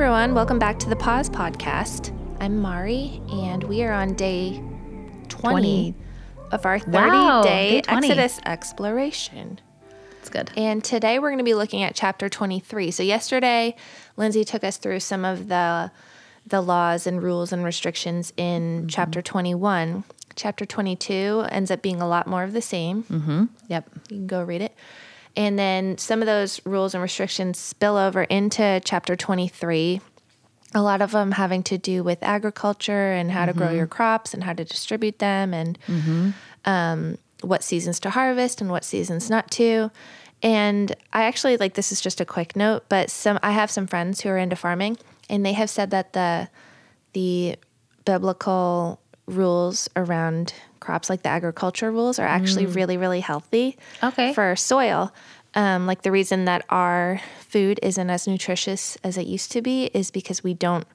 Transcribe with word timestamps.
everyone. 0.00 0.32
Welcome 0.32 0.60
back 0.60 0.78
to 0.78 0.88
the 0.88 0.94
Pause 0.94 1.30
Podcast. 1.30 2.16
I'm 2.40 2.60
Mari, 2.62 3.20
and 3.32 3.64
we 3.64 3.82
are 3.82 3.92
on 3.92 4.14
day 4.14 4.62
20, 5.28 5.28
20. 5.28 5.94
of 6.52 6.64
our 6.64 6.78
30 6.78 6.92
Wow, 6.92 7.42
day 7.42 7.70
day 7.70 7.80
20. 7.80 8.06
Exodus 8.06 8.40
exploration. 8.46 9.58
It's 10.20 10.28
good. 10.28 10.52
And 10.56 10.84
today 10.84 11.18
we're 11.18 11.30
going 11.30 11.38
to 11.38 11.44
be 11.44 11.54
looking 11.54 11.82
at 11.82 11.96
chapter 11.96 12.28
23. 12.28 12.92
So 12.92 13.02
yesterday, 13.02 13.74
Lindsay 14.16 14.44
took 14.44 14.62
us 14.62 14.76
through 14.76 15.00
some 15.00 15.24
of 15.24 15.48
the 15.48 15.90
the 16.46 16.60
laws 16.60 17.08
and 17.08 17.20
rules 17.20 17.52
and 17.52 17.64
restrictions 17.64 18.32
in 18.36 18.82
Mm-hmm. 18.82 18.86
chapter 18.86 19.20
21. 19.20 20.04
Chapter 20.36 20.64
22 20.64 21.46
ends 21.50 21.72
up 21.72 21.82
being 21.82 22.00
a 22.00 22.06
lot 22.06 22.28
more 22.28 22.44
of 22.44 22.52
the 22.52 22.62
same. 22.62 23.02
Mm-hmm. 23.02 23.44
Yep. 23.66 23.90
You 24.10 24.16
can 24.18 24.26
go 24.28 24.44
read 24.44 24.62
it. 24.62 24.76
And 25.38 25.56
then 25.56 25.96
some 25.98 26.20
of 26.20 26.26
those 26.26 26.60
rules 26.66 26.94
and 26.94 27.02
restrictions 27.02 27.58
spill 27.60 27.96
over 27.96 28.24
into 28.24 28.80
chapter 28.84 29.14
23. 29.14 30.00
A 30.74 30.82
lot 30.82 31.00
of 31.00 31.12
them 31.12 31.30
having 31.30 31.62
to 31.62 31.78
do 31.78 32.02
with 32.02 32.18
agriculture 32.22 33.12
and 33.12 33.30
how 33.30 33.46
to 33.46 33.52
grow 33.52 33.70
your 33.70 33.86
crops 33.86 34.34
and 34.34 34.42
how 34.42 34.52
to 34.52 34.64
distribute 34.64 35.20
them 35.20 35.54
and 35.54 35.78
um, 36.64 37.18
what 37.42 37.62
seasons 37.62 38.00
to 38.00 38.10
harvest 38.10 38.60
and 38.60 38.68
what 38.68 38.84
seasons 38.84 39.30
not 39.30 39.48
to. 39.52 39.92
And 40.42 40.92
I 41.12 41.22
actually 41.22 41.56
like 41.56 41.74
this 41.74 41.92
is 41.92 42.00
just 42.00 42.20
a 42.20 42.24
quick 42.24 42.56
note, 42.56 42.86
but 42.88 43.08
some 43.08 43.38
I 43.40 43.52
have 43.52 43.70
some 43.70 43.86
friends 43.86 44.20
who 44.20 44.30
are 44.30 44.38
into 44.38 44.56
farming 44.56 44.98
and 45.30 45.46
they 45.46 45.52
have 45.52 45.70
said 45.70 45.90
that 45.92 46.14
the 46.14 46.48
the 47.12 47.56
biblical 48.04 49.00
rules 49.26 49.88
around 49.94 50.52
crops 50.88 51.10
like 51.10 51.22
the 51.22 51.28
agriculture 51.28 51.90
rules 51.92 52.18
are 52.18 52.26
actually 52.38 52.64
really 52.78 52.96
really 52.96 53.20
healthy 53.20 53.76
Okay. 54.02 54.32
for 54.32 54.56
soil 54.56 55.12
um, 55.54 55.86
like 55.90 56.00
the 56.02 56.10
reason 56.10 56.46
that 56.46 56.64
our 56.70 57.20
food 57.52 57.78
isn't 57.82 58.08
as 58.16 58.26
nutritious 58.26 58.96
as 59.04 59.18
it 59.18 59.26
used 59.36 59.52
to 59.52 59.60
be 59.60 59.76
is 60.00 60.10
because 60.10 60.42
we 60.48 60.54
don't 60.54 60.86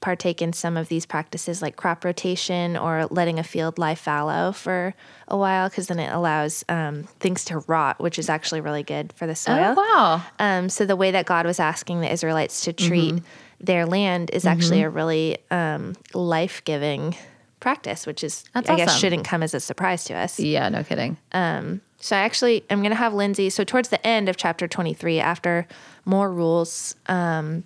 partake 0.00 0.42
in 0.42 0.52
some 0.52 0.76
of 0.76 0.88
these 0.88 1.06
practices 1.06 1.62
like 1.62 1.76
crop 1.76 2.04
rotation 2.04 2.76
or 2.76 3.06
letting 3.18 3.38
a 3.38 3.44
field 3.44 3.78
lie 3.78 3.94
fallow 3.94 4.50
for 4.50 4.92
a 5.28 5.36
while 5.36 5.68
because 5.68 5.86
then 5.86 6.00
it 6.00 6.12
allows 6.12 6.64
um, 6.68 7.04
things 7.20 7.44
to 7.44 7.58
rot 7.68 8.00
which 8.00 8.18
is 8.18 8.28
actually 8.28 8.60
really 8.60 8.82
good 8.82 9.12
for 9.12 9.26
the 9.28 9.36
soil 9.36 9.74
Oh, 9.76 9.80
wow. 9.80 10.22
um, 10.40 10.68
so 10.68 10.84
the 10.84 10.96
way 10.96 11.12
that 11.12 11.26
God 11.26 11.46
was 11.46 11.60
asking 11.60 12.00
the 12.00 12.10
Israelites 12.12 12.62
to 12.64 12.72
treat 12.72 13.14
Mm-hmm. 13.14 13.24
their 13.70 13.86
land 13.86 14.30
is 14.32 14.44
actually 14.44 14.82
a 14.82 14.90
really 14.90 15.38
um, 15.52 15.94
life 16.14 16.56
giving 16.64 17.14
practice, 17.62 18.06
which 18.06 18.22
is 18.22 18.44
That's 18.52 18.68
I 18.68 18.76
guess 18.76 18.98
shouldn't 18.98 19.24
come 19.24 19.42
as 19.42 19.54
a 19.54 19.60
surprise 19.60 20.04
to 20.04 20.14
us. 20.14 20.38
Yeah, 20.38 20.68
no 20.68 20.84
kidding. 20.84 21.16
So 21.32 22.16
I 22.16 22.20
actually 22.20 22.64
I'm 22.68 22.80
going 22.80 22.90
to 22.90 22.96
have 22.96 23.14
Lindsay. 23.14 23.48
So 23.48 23.64
towards 23.64 23.88
the 23.88 24.04
end 24.06 24.28
of 24.28 24.36
chapter 24.36 24.68
23, 24.68 25.20
after 25.20 25.66
more 26.04 26.30
rules, 26.30 26.94
um, 27.06 27.62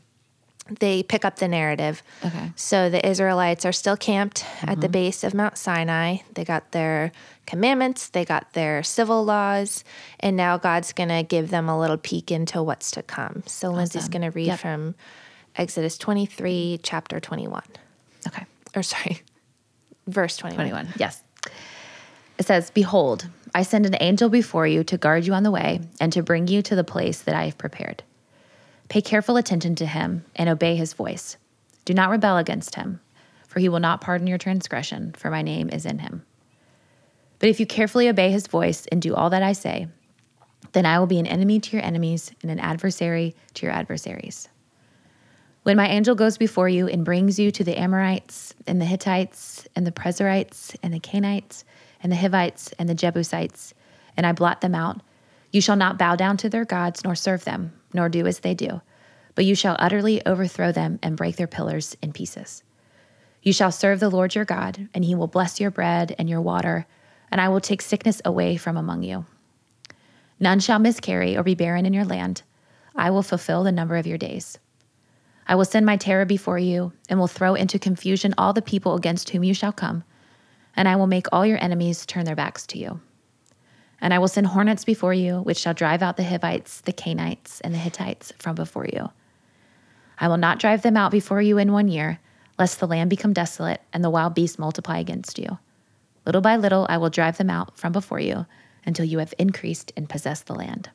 they 0.80 1.03
pick 1.03 1.25
up 1.25 1.36
the 1.36 1.48
narrative. 1.48 2.03
Okay. 2.25 2.53
So 2.56 2.91
the 2.91 3.05
Israelites 3.08 3.64
are 3.64 3.72
still 3.72 3.97
camped 3.97 4.44
at 4.62 4.80
the 4.80 4.88
base 4.88 5.25
of 5.25 5.33
Mount 5.33 5.56
Sinai. 5.56 6.19
They 6.34 6.44
got 6.44 6.72
their 6.72 7.12
commandments, 7.47 8.08
they 8.08 8.25
got 8.25 8.53
their 8.53 8.83
civil 8.83 9.25
laws, 9.25 9.84
and 10.20 10.36
now 10.36 10.58
God's 10.58 10.92
going 10.92 11.08
to 11.10 11.22
give 11.22 11.50
them 11.50 11.69
a 11.69 11.78
little 11.78 11.97
peek 11.97 12.31
into 12.33 12.62
what's 12.62 12.91
to 12.91 13.03
come. 13.05 13.44
So 13.47 13.70
Lindsay's 13.70 14.03
Awesome. 14.03 14.10
going 14.12 14.22
to 14.33 14.34
read 14.36 14.48
Yep. 14.48 14.58
from 14.58 14.94
Exodus 15.55 15.97
23, 15.97 16.81
chapter 16.83 17.20
21. 17.20 17.62
Okay. 18.27 18.44
Or 18.75 18.83
sorry, 18.83 19.22
verse 20.07 20.37
21. 20.37 20.71
21. 20.71 20.95
Yes. 20.99 21.23
It 22.39 22.47
says, 22.47 22.71
Behold, 22.71 23.29
I 23.55 23.62
send 23.62 23.87
an 23.87 23.97
angel 24.01 24.29
before 24.29 24.67
you 24.67 24.85
to 24.85 24.99
guard 24.99 25.27
you 25.27 25.33
on 25.33 25.43
the 25.43 25.51
way 25.51 25.81
and 26.01 26.12
to 26.12 26.22
bring 26.22 26.49
you 26.49 26.62
to 26.62 26.77
the 26.77 26.84
place 26.84 27.22
that 27.22 27.34
I 27.34 27.44
have 27.47 27.59
prepared. 27.59 28.03
Pay 28.89 29.03
careful 29.03 29.37
attention 29.37 29.75
to 29.77 29.87
him 29.87 30.25
and 30.37 30.49
obey 30.49 30.77
his 30.77 30.93
voice. 30.93 31.37
Do 31.84 31.95
not 31.95 32.11
rebel 32.11 32.37
against 32.37 32.75
him, 32.75 33.00
for 33.49 33.59
he 33.59 33.69
will 33.69 33.81
not 33.81 34.00
pardon 34.00 34.27
your 34.27 34.39
transgression, 34.39 35.12
for 35.16 35.31
my 35.31 35.43
name 35.43 35.71
is 35.71 35.87
in 35.87 36.00
him. 36.00 36.25
But 37.39 37.49
if 37.49 37.61
you 37.61 37.66
carefully 37.66 38.09
obey 38.09 38.31
his 38.31 38.47
voice 38.47 38.87
and 38.87 39.00
do 39.00 39.15
all 39.15 39.31
that 39.31 39.43
I 39.43 39.53
say, 39.53 39.89
then 40.72 40.87
I 40.87 40.99
will 40.99 41.06
be 41.06 41.19
an 41.19 41.27
enemy 41.27 41.61
to 41.61 41.77
your 41.77 41.84
enemies 41.84 42.33
and 42.43 42.50
an 42.50 42.61
adversary 42.61 43.34
to 43.55 43.66
your 43.66 43.75
adversaries. 43.75 44.49
When 45.66 45.77
my 45.77 45.88
angel 45.88 46.15
goes 46.15 46.38
before 46.38 46.69
you 46.69 46.87
and 46.87 47.04
brings 47.04 47.41
you 47.41 47.50
to 47.50 47.65
the 47.65 47.77
Amorites 47.77 48.54
and 48.69 48.81
the 48.81 48.84
Hittites 48.84 49.66
and 49.75 49.84
the 49.84 49.91
Perizzites 49.91 50.77
and 50.81 50.94
the 50.94 51.00
Canaanites 51.00 51.65
and 52.00 52.12
the 52.12 52.16
Hivites 52.16 52.72
and 52.78 52.88
the 52.88 52.94
Jebusites, 52.94 53.75
and 54.16 54.25
I 54.25 54.31
blot 54.31 54.60
them 54.60 54.77
out, 54.77 55.00
you 55.50 55.60
shall 55.60 55.75
not 55.75 55.99
bow 55.99 56.15
down 56.15 56.37
to 56.37 56.49
their 56.49 56.65
gods 56.65 57.03
nor 57.03 57.16
serve 57.16 57.43
them, 57.43 57.72
nor 57.93 58.09
do 58.09 58.28
as 58.28 58.38
they 58.38 58.54
do, 58.54 58.81
but 59.34 59.44
you 59.44 59.56
shall 59.56 59.75
utterly 59.81 60.25
overthrow 60.25 60.71
them 60.71 61.00
and 61.03 61.16
break 61.16 61.34
their 61.34 61.49
pillars 61.49 61.97
in 62.00 62.12
pieces. 62.12 62.62
You 63.43 63.53
shall 63.53 63.72
serve 63.72 63.98
the 63.98 64.09
Lord 64.09 64.37
your 64.37 64.44
God, 64.44 64.88
and 64.94 65.04
he 65.04 65.16
will 65.16 65.27
bless 65.27 65.59
your 65.59 65.72
bread 65.72 66.15
and 66.16 66.31
your 66.31 66.41
water, 66.41 66.87
and 67.33 67.41
I 67.41 67.48
will 67.48 67.60
take 67.60 67.83
sickness 67.83 68.22
away 68.25 68.56
from 68.56 68.77
among 68.77 69.03
you. 69.03 69.27
None 70.38 70.60
shall 70.60 70.78
miscarry 70.78 71.37
or 71.37 71.43
be 71.43 71.56
barren 71.56 71.87
in 71.87 71.93
your 71.93 72.04
land. 72.04 72.43
I 72.94 73.10
will 73.10 73.25
fulfill 73.25 73.65
the 73.65 73.72
number 73.72 73.97
of 73.97 74.06
your 74.06 74.16
days. 74.16 74.60
I 75.49 75.55
will 75.55 75.65
send 75.65 75.87
my 75.87 75.97
terror 75.97 76.25
before 76.25 76.59
you, 76.59 76.93
and 77.09 77.19
will 77.19 77.29
throw 77.29 77.55
into 77.55 77.79
confusion 77.79 78.34
all 78.37 78.53
the 78.53 78.62
people 78.62 78.97
against 78.97 79.31
whom 79.31 79.45
you 79.45 79.55
shall 79.55 79.73
come, 79.73 80.05
and 80.75 80.89
I 80.89 80.97
will 80.97 81.07
make 81.07 81.27
all 81.31 81.47
your 81.47 81.62
enemies 81.62 82.05
turn 82.05 82.25
their 82.25 82.34
backs 82.34 82.67
to 82.69 82.79
you. 82.79 83.01
And 84.01 84.12
I 84.12 84.19
will 84.19 84.29
send 84.29 84.49
hornets 84.49 84.84
before 84.84 85.15
you, 85.15 85.41
which 85.41 85.59
shall 85.59 85.73
drive 85.75 86.03
out 86.03 86.17
the 86.17 86.25
Hivites, 86.25 86.81
the 86.81 86.93
Canaanites, 86.93 87.61
and 87.61 87.73
the 87.73 87.79
Hittites 87.79 88.33
from 88.39 88.55
before 88.55 88.87
you. 88.93 89.11
I 90.19 90.29
will 90.29 90.37
not 90.37 90.59
drive 90.59 90.83
them 90.83 90.97
out 90.97 91.11
before 91.11 91.41
you 91.41 91.59
in 91.59 91.73
one 91.73 91.89
year, 91.89 92.19
lest 92.59 92.81
the 92.81 92.87
land 92.87 93.11
become 93.11 93.33
desolate 93.33 93.83
and 93.93 94.03
the 94.03 94.11
wild 94.11 94.34
beasts 94.34 94.59
multiply 94.59 94.99
against 94.99 95.39
you. 95.39 95.59
Little 96.25 96.41
by 96.41 96.57
little 96.57 96.87
I 96.89 96.97
will 96.97 97.11
drive 97.11 97.39
them 97.39 97.51
out 97.51 97.78
from 97.78 97.93
before 97.93 98.21
you 98.21 98.47
until 98.84 99.05
you 99.05 99.19
have 99.19 99.34
increased 99.39 99.93
and 99.97 100.09
possessed 100.09 100.47
the 100.47 100.55
land. 100.55 100.91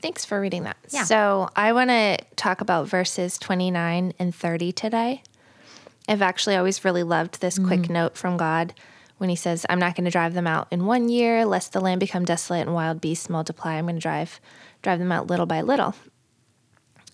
Thanks 0.00 0.24
for 0.24 0.40
reading 0.40 0.64
that. 0.64 0.76
Yeah. 0.90 1.04
So 1.04 1.48
I 1.56 1.72
want 1.72 1.90
to 1.90 2.18
talk 2.36 2.60
about 2.60 2.86
verses 2.88 3.38
29 3.38 4.12
and 4.18 4.34
30 4.34 4.72
today. 4.72 5.22
I've 6.08 6.22
actually 6.22 6.56
always 6.56 6.84
really 6.84 7.02
loved 7.02 7.40
this 7.40 7.58
quick 7.58 7.90
note 7.90 8.16
from 8.16 8.36
God 8.36 8.72
when 9.18 9.28
he 9.28 9.36
says, 9.36 9.66
I'm 9.68 9.78
not 9.80 9.94
going 9.96 10.04
to 10.04 10.10
drive 10.10 10.32
them 10.32 10.46
out 10.46 10.68
in 10.70 10.86
one 10.86 11.08
year, 11.08 11.44
lest 11.44 11.72
the 11.72 11.80
land 11.80 12.00
become 12.00 12.24
desolate 12.24 12.62
and 12.62 12.72
wild 12.74 13.00
beasts 13.00 13.28
multiply. 13.28 13.74
I'm 13.74 13.84
going 13.84 13.96
to 13.96 14.00
drive 14.00 14.40
drive 14.82 15.00
them 15.00 15.10
out 15.12 15.26
little 15.26 15.44
by 15.46 15.60
little. 15.60 15.94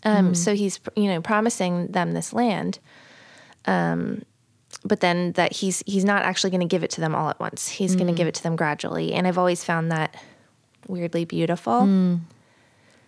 Um, 0.04 0.34
So 0.34 0.54
he's, 0.54 0.78
you 0.94 1.08
know, 1.08 1.22
promising 1.22 1.88
them 1.88 2.12
this 2.12 2.32
land. 2.34 2.78
Um, 3.64 4.22
but 4.84 5.00
then 5.00 5.32
that 5.32 5.52
he's 5.54 5.82
he's 5.86 6.04
not 6.04 6.22
actually 6.22 6.50
going 6.50 6.60
to 6.60 6.66
give 6.66 6.84
it 6.84 6.90
to 6.90 7.00
them 7.00 7.14
all 7.14 7.30
at 7.30 7.40
once. 7.40 7.68
He's 7.68 7.96
going 7.96 8.08
to 8.08 8.12
give 8.12 8.28
it 8.28 8.34
to 8.34 8.42
them 8.42 8.54
gradually. 8.54 9.14
And 9.14 9.26
I've 9.26 9.38
always 9.38 9.64
found 9.64 9.90
that 9.90 10.14
weirdly 10.86 11.24
beautiful. 11.24 12.20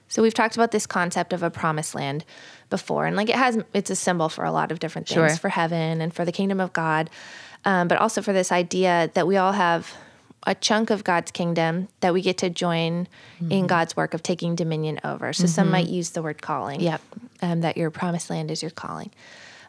So 0.08 0.22
we've 0.22 0.34
talked 0.34 0.56
about 0.56 0.70
this 0.70 0.86
concept 0.86 1.32
of 1.32 1.42
a 1.42 1.50
promised 1.50 1.94
land 1.94 2.24
before, 2.70 3.06
and 3.06 3.16
like 3.16 3.28
it 3.28 3.36
has, 3.36 3.58
it's 3.74 3.90
a 3.90 3.96
symbol 3.96 4.28
for 4.28 4.44
a 4.44 4.52
lot 4.52 4.70
of 4.72 4.78
different 4.78 5.08
things 5.08 5.14
Sure. 5.32 5.36
for 5.36 5.48
heaven 5.48 6.00
and 6.00 6.14
for 6.14 6.24
the 6.24 6.32
kingdom 6.32 6.60
of 6.60 6.72
God, 6.72 7.10
um, 7.64 7.88
but 7.88 7.98
also 7.98 8.22
for 8.22 8.32
this 8.32 8.52
idea 8.52 9.10
that 9.14 9.26
we 9.26 9.36
all 9.36 9.52
have 9.52 9.94
a 10.48 10.54
chunk 10.54 10.90
of 10.90 11.02
God's 11.02 11.32
kingdom 11.32 11.88
that 12.00 12.12
we 12.14 12.22
get 12.22 12.38
to 12.38 12.48
join 12.48 13.08
in 13.50 13.66
God's 13.66 13.96
work 13.96 14.14
of 14.14 14.22
taking 14.22 14.54
dominion 14.54 15.00
over. 15.02 15.32
So 15.32 15.46
some 15.46 15.70
might 15.72 15.88
use 15.88 16.10
the 16.10 16.22
word 16.22 16.40
calling. 16.40 16.80
Yep. 16.80 17.00
Um, 17.42 17.60
that 17.62 17.76
your 17.76 17.90
promised 17.90 18.30
land 18.30 18.52
is 18.52 18.62
your 18.62 18.70
calling. 18.70 19.10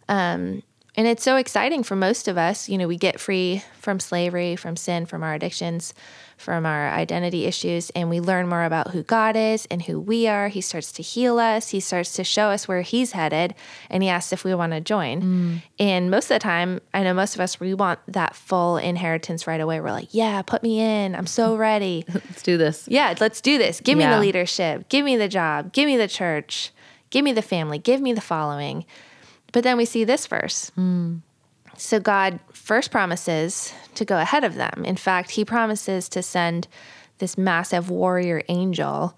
Um, 0.08 0.62
and 0.97 1.06
it's 1.06 1.24
so 1.24 1.35
exciting 1.35 1.84
for 1.84 1.96
most 1.96 2.27
of 2.27 2.39
us. 2.39 2.68
You 2.68 2.80
know, 2.80 2.88
we 2.88 2.98
get 2.98 3.19
free 3.19 3.63
from 3.80 4.00
slavery, 4.00 4.56
from 4.56 4.75
sin, 4.75 5.06
from 5.06 5.21
our 5.21 5.36
addictions, 5.36 5.94
from 6.38 6.66
our 6.66 6.89
identity 6.89 7.45
issues, 7.45 7.92
and 7.92 8.10
we 8.10 8.19
learn 8.19 8.50
more 8.50 8.63
about 8.63 8.89
who 8.89 9.04
God 9.04 9.36
is 9.36 9.68
and 9.68 9.83
who 9.83 10.00
we 10.00 10.27
are. 10.27 10.48
He 10.48 10.60
starts 10.60 10.92
to 10.94 11.04
heal 11.04 11.38
us, 11.38 11.69
He 11.69 11.80
starts 11.80 12.13
to 12.13 12.24
show 12.24 12.48
us 12.50 12.68
where 12.68 12.81
He's 12.81 13.12
headed, 13.12 13.54
and 13.92 14.01
He 14.01 14.10
asks 14.10 14.33
if 14.33 14.44
we 14.44 14.56
want 14.56 14.74
to 14.74 14.81
join. 14.81 15.21
Mm. 15.21 15.62
And 15.77 16.10
most 16.10 16.25
of 16.25 16.36
the 16.36 16.39
time, 16.39 16.81
I 16.95 17.04
know 17.04 17.13
most 17.13 17.36
of 17.36 17.42
us, 17.42 17.60
we 17.60 17.75
want 17.75 18.00
that 18.07 18.36
full 18.36 18.77
inheritance 18.77 19.45
right 19.45 19.62
away. 19.62 19.80
We're 19.80 19.92
like, 19.92 20.10
yeah, 20.16 20.42
put 20.42 20.63
me 20.63 20.80
in. 20.80 21.16
I'm 21.16 21.27
so 21.27 21.56
ready. 21.57 22.06
Let's 22.12 22.42
do 22.42 22.57
this. 22.57 22.88
Yeah, 22.88 23.13
let's 23.19 23.39
do 23.39 23.60
this. 23.60 23.81
Give 23.81 24.00
me 24.00 24.06
the 24.06 24.19
leadership. 24.19 24.89
Give 24.89 25.06
me 25.06 25.16
the 25.16 25.27
job. 25.27 25.74
Give 25.74 25.86
me 25.86 25.95
the 25.95 26.07
church. 26.07 26.71
Give 27.12 27.24
me 27.24 27.33
the 27.33 27.44
family. 27.44 27.77
Give 27.77 28.01
me 28.01 28.13
the 28.13 28.21
following. 28.21 28.83
But 29.57 29.63
then 29.63 29.77
we 29.77 29.86
see 29.86 30.04
this 30.04 30.27
verse. 30.27 30.71
So 31.77 32.00
God 32.00 32.39
first 32.54 32.92
promises 32.92 33.74
to 33.95 34.06
go 34.06 34.19
ahead 34.19 34.44
of 34.44 34.54
them. 34.54 34.86
In 34.86 34.95
fact, 34.95 35.31
he 35.31 35.44
promises 35.44 36.07
to 36.09 36.21
send 36.21 36.68
this 37.18 37.39
massive 37.39 37.89
warrior 37.89 38.44
angel 38.50 39.18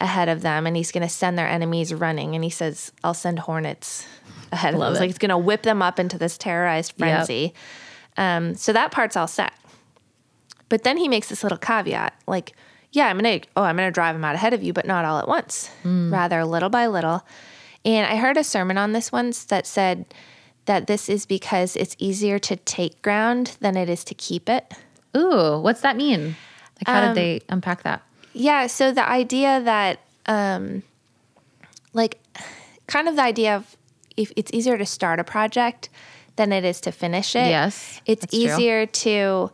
ahead 0.00 0.28
of 0.28 0.42
them 0.42 0.68
and 0.68 0.76
he's 0.76 0.92
going 0.92 1.02
to 1.02 1.12
send 1.12 1.36
their 1.36 1.48
enemies 1.48 1.92
running 1.92 2.36
and 2.36 2.44
he 2.44 2.50
says, 2.50 2.92
"I'll 3.02 3.12
send 3.12 3.40
hornets 3.40 4.06
ahead 4.52 4.74
of 4.74 4.78
Love 4.78 4.86
them." 4.86 4.92
It's 4.92 4.98
it. 4.98 5.02
like 5.02 5.10
it's 5.10 5.18
going 5.18 5.30
to 5.30 5.38
whip 5.38 5.62
them 5.64 5.82
up 5.82 5.98
into 5.98 6.16
this 6.16 6.38
terrorized 6.38 6.92
frenzy. 6.96 7.52
Um, 8.16 8.54
so 8.54 8.72
that 8.72 8.92
part's 8.92 9.16
all 9.16 9.26
set. 9.26 9.52
But 10.68 10.84
then 10.84 10.96
he 10.96 11.08
makes 11.08 11.28
this 11.28 11.42
little 11.42 11.58
caveat, 11.58 12.14
like, 12.28 12.52
yeah, 12.92 13.08
I'm 13.08 13.16
gonna 13.16 13.40
oh, 13.56 13.64
I'm 13.64 13.74
gonna 13.74 13.90
drive 13.90 14.14
them 14.14 14.24
out 14.24 14.36
ahead 14.36 14.54
of 14.54 14.62
you, 14.62 14.72
but 14.72 14.86
not 14.86 15.04
all 15.04 15.18
at 15.18 15.26
once. 15.26 15.72
Rather 16.12 16.44
little 16.44 16.70
by 16.70 16.86
little. 16.86 17.26
And 17.84 18.06
I 18.06 18.16
heard 18.16 18.36
a 18.36 18.44
sermon 18.44 18.78
on 18.78 18.92
this 18.92 19.10
once 19.12 19.44
that 19.44 19.66
said 19.66 20.04
that 20.66 20.86
this 20.86 21.08
is 21.08 21.26
because 21.26 21.74
it's 21.76 21.96
easier 21.98 22.38
to 22.38 22.56
take 22.56 23.02
ground 23.02 23.56
than 23.60 23.76
it 23.76 23.88
is 23.88 24.04
to 24.04 24.14
keep 24.14 24.48
it. 24.48 24.72
Ooh, 25.16 25.58
what's 25.60 25.80
that 25.80 25.96
mean? 25.96 26.36
Like, 26.78 26.86
how 26.86 27.00
Um, 27.02 27.08
did 27.08 27.16
they 27.16 27.40
unpack 27.48 27.82
that? 27.82 28.02
Yeah, 28.32 28.66
so 28.68 28.92
the 28.92 29.06
idea 29.08 29.60
that 29.62 29.98
um 30.26 30.82
like 31.92 32.20
kind 32.86 33.08
of 33.08 33.16
the 33.16 33.22
idea 33.22 33.56
of 33.56 33.76
if 34.16 34.32
it's 34.36 34.50
easier 34.52 34.78
to 34.78 34.86
start 34.86 35.18
a 35.18 35.24
project 35.24 35.88
than 36.36 36.52
it 36.52 36.64
is 36.64 36.80
to 36.82 36.92
finish 36.92 37.34
it. 37.36 37.48
Yes, 37.48 38.00
It's 38.06 38.20
that's 38.22 38.32
true. 38.32 38.42
easier 38.42 38.86
to 38.86 39.50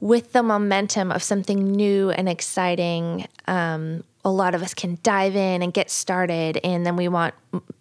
with 0.00 0.32
the 0.32 0.42
momentum 0.42 1.12
of 1.12 1.22
something 1.22 1.62
new 1.72 2.10
and 2.10 2.28
exciting, 2.28 3.26
um, 3.46 4.02
a 4.24 4.30
lot 4.30 4.54
of 4.54 4.62
us 4.62 4.72
can 4.74 4.98
dive 5.02 5.34
in 5.34 5.62
and 5.62 5.72
get 5.74 5.90
started, 5.90 6.58
and 6.62 6.86
then 6.86 6.96
we 6.96 7.08
want 7.08 7.34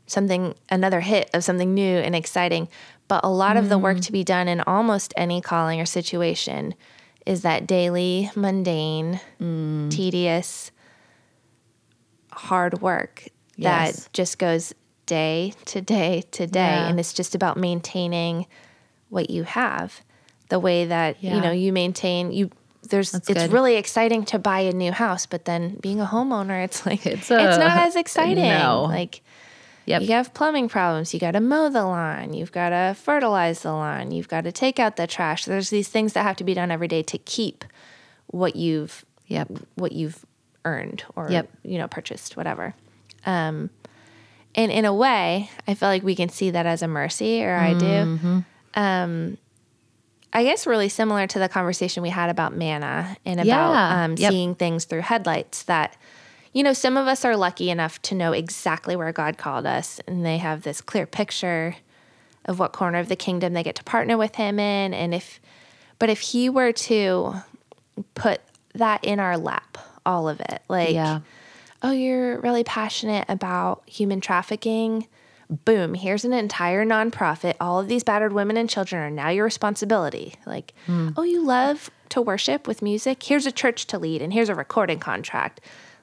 something, 0.07 0.55
another 0.69 0.99
hit 1.01 1.29
of 1.33 1.43
something 1.43 1.73
new 1.73 1.97
and 1.97 2.15
exciting. 2.15 2.67
But 3.07 3.23
a 3.23 3.29
lot 3.29 3.57
of 3.57 3.69
the 3.69 3.77
work 3.77 3.97
Mm. 3.97 4.05
to 4.05 4.11
be 4.11 4.23
done 4.23 4.47
in 4.47 4.61
almost 4.61 5.13
any 5.17 5.41
calling 5.41 5.79
or 5.79 5.85
situation 5.85 6.73
is 7.25 7.41
that 7.43 7.67
daily, 7.67 8.31
mundane, 8.35 9.19
Mm. 9.39 9.91
tedious, 9.91 10.71
hard 12.31 12.81
work 12.81 13.27
Yes. 13.55 14.05
that 14.05 14.13
just 14.13 14.39
goes 14.39 14.73
day 15.05 15.53
to 15.65 15.81
day 15.81 16.23
to 16.31 16.47
day. 16.47 16.59
Yeah. 16.59 16.87
And 16.87 16.99
it's 16.99 17.13
just 17.13 17.35
about 17.35 17.57
maintaining 17.57 18.47
what 19.09 19.29
you 19.29 19.43
have 19.43 20.01
the 20.49 20.59
way 20.59 20.85
that 20.85 21.17
Yeah. 21.19 21.35
you 21.35 21.41
know 21.41 21.51
you 21.51 21.71
maintain 21.73 22.31
you 22.31 22.49
there's 22.89 23.11
That's 23.11 23.29
it's 23.29 23.43
good. 23.43 23.51
really 23.53 23.75
exciting 23.75 24.25
to 24.25 24.39
buy 24.39 24.61
a 24.61 24.71
new 24.71 24.91
house 24.91 25.25
but 25.25 25.45
then 25.45 25.75
being 25.81 25.99
a 26.01 26.05
homeowner 26.05 26.63
it's 26.63 26.85
like 26.85 27.05
It's 27.05 27.29
it's, 27.29 27.29
not 27.31 27.77
as 27.87 27.95
exciting 27.95 28.43
no. 28.43 28.83
like 28.89 29.21
Yep. 29.85 30.01
you 30.03 30.07
have 30.09 30.33
plumbing 30.33 30.69
problems 30.69 31.13
you 31.13 31.19
got 31.19 31.31
to 31.31 31.39
mow 31.41 31.69
the 31.69 31.83
lawn 31.83 32.33
you've 32.33 32.51
got 32.51 32.69
to 32.69 32.95
fertilize 32.99 33.61
the 33.63 33.71
lawn 33.73 34.11
you've 34.11 34.27
got 34.27 34.43
to 34.45 34.51
take 34.51 34.79
out 34.79 34.95
the 34.95 35.07
trash 35.07 35.45
there's 35.45 35.69
these 35.71 35.89
things 35.89 36.13
that 36.13 36.23
have 36.23 36.35
to 36.37 36.43
be 36.43 36.53
done 36.53 36.69
every 36.71 36.87
day 36.87 37.01
to 37.03 37.17
keep 37.17 37.65
what 38.27 38.55
you've 38.55 39.03
Yep. 39.27 39.49
what 39.75 39.91
you've 39.91 40.23
earned 40.65 41.03
or 41.15 41.29
Yep. 41.31 41.49
you 41.63 41.77
know 41.79 41.87
purchased 41.87 42.37
whatever 42.37 42.73
um 43.25 43.69
and 44.55 44.71
in 44.71 44.85
a 44.85 44.93
way 44.93 45.49
i 45.67 45.73
feel 45.73 45.89
like 45.89 46.03
we 46.03 46.15
can 46.15 46.29
see 46.29 46.51
that 46.51 46.65
as 46.67 46.81
a 46.83 46.87
mercy 46.87 47.43
or 47.43 47.55
i 47.55 47.73
do 47.73 47.85
Mm-hmm. 47.85 48.39
um 48.75 49.37
i 50.33 50.43
guess 50.43 50.65
really 50.67 50.89
similar 50.89 51.27
to 51.27 51.39
the 51.39 51.49
conversation 51.49 52.01
we 52.03 52.09
had 52.09 52.29
about 52.29 52.55
manna 52.55 53.17
and 53.25 53.39
about 53.39 53.45
Yeah. 53.73 54.03
um, 54.03 54.15
Yep. 54.17 54.31
seeing 54.31 54.55
things 54.55 54.85
through 54.85 55.01
headlights 55.01 55.63
that 55.63 55.95
you 56.53 56.63
know 56.63 56.73
some 56.73 56.97
of 56.97 57.07
us 57.07 57.23
are 57.25 57.35
lucky 57.35 57.69
enough 57.69 58.01
to 58.03 58.15
know 58.15 58.31
exactly 58.31 58.95
where 58.95 59.11
god 59.11 59.37
called 59.37 59.65
us 59.65 59.99
and 60.07 60.25
they 60.25 60.37
have 60.37 60.63
this 60.63 60.81
clear 60.81 61.05
picture 61.05 61.75
of 62.45 62.59
what 62.59 62.73
corner 62.73 62.97
of 62.99 63.07
the 63.07 63.15
kingdom 63.15 63.53
they 63.53 63.63
get 63.63 63.75
to 63.75 63.83
partner 63.83 64.17
with 64.17 64.35
him 64.35 64.59
in 64.59 64.93
and 64.93 65.13
if 65.13 65.39
but 65.99 66.09
if 66.09 66.19
he 66.19 66.49
were 66.49 66.71
to 66.71 67.35
put 68.15 68.41
that 68.73 69.03
in 69.03 69.19
our 69.19 69.37
lap 69.37 69.77
all 70.05 70.27
of 70.27 70.39
it 70.41 70.61
like 70.67 70.93
Yeah. 70.95 71.19
oh 71.83 71.91
you're 71.91 72.39
really 72.39 72.63
passionate 72.63 73.25
about 73.29 73.83
human 73.85 74.19
trafficking 74.21 75.07
boom 75.65 75.93
here's 75.93 76.23
an 76.23 76.31
entire 76.31 76.85
nonprofit 76.85 77.55
all 77.59 77.79
of 77.79 77.87
these 77.89 78.03
battered 78.03 78.31
women 78.31 78.55
and 78.55 78.69
children 78.69 79.01
are 79.01 79.09
now 79.11 79.27
your 79.29 79.43
responsibility 79.43 80.33
like 80.45 80.73
hmm. 80.85 81.09
oh 81.17 81.23
you 81.23 81.43
love 81.45 81.91
to 82.09 82.21
worship 82.21 82.67
with 82.67 82.81
music 82.81 83.21
here's 83.21 83.45
a 83.45 83.51
church 83.51 83.85
to 83.85 83.99
lead 83.99 84.21
and 84.21 84.31
here's 84.31 84.47
a 84.49 84.55
recording 84.55 84.97
contract 84.99 85.59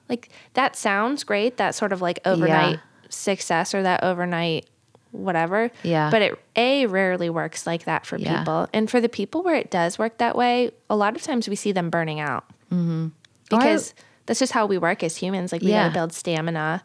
like 0.08 0.28
that 0.52 0.76
sounds 0.76 1.24
great 1.24 1.56
that 1.56 1.74
sort 1.74 1.92
of 1.92 2.02
like 2.02 2.20
overnight 2.26 2.78
success 3.08 3.74
or 3.74 3.82
that 3.82 4.04
overnight 4.04 4.66
whatever 5.12 5.70
Yeah. 5.82 6.10
but 6.10 6.20
it 6.20 6.38
a 6.54 6.84
rarely 6.84 7.30
works 7.30 7.66
like 7.66 7.84
that 7.84 8.04
for 8.04 8.18
Yeah. 8.18 8.38
people 8.40 8.68
and 8.74 8.90
for 8.90 9.00
the 9.00 9.08
people 9.08 9.42
where 9.42 9.54
it 9.54 9.70
does 9.70 9.98
work 9.98 10.18
that 10.18 10.36
way 10.36 10.72
a 10.90 10.96
lot 10.96 11.16
of 11.16 11.22
times 11.22 11.48
we 11.48 11.56
see 11.56 11.72
them 11.72 11.88
burning 11.88 12.20
out 12.20 12.44
Or- 12.70 13.10
because 13.48 13.94
that's 14.26 14.40
just 14.40 14.52
how 14.52 14.66
we 14.66 14.76
work 14.76 15.02
as 15.02 15.16
humans. 15.16 15.52
Like 15.52 15.62
we 15.62 15.68
Yeah. 15.70 15.84
got 15.84 15.88
to 15.88 15.94
build 15.94 16.12
stamina. 16.12 16.84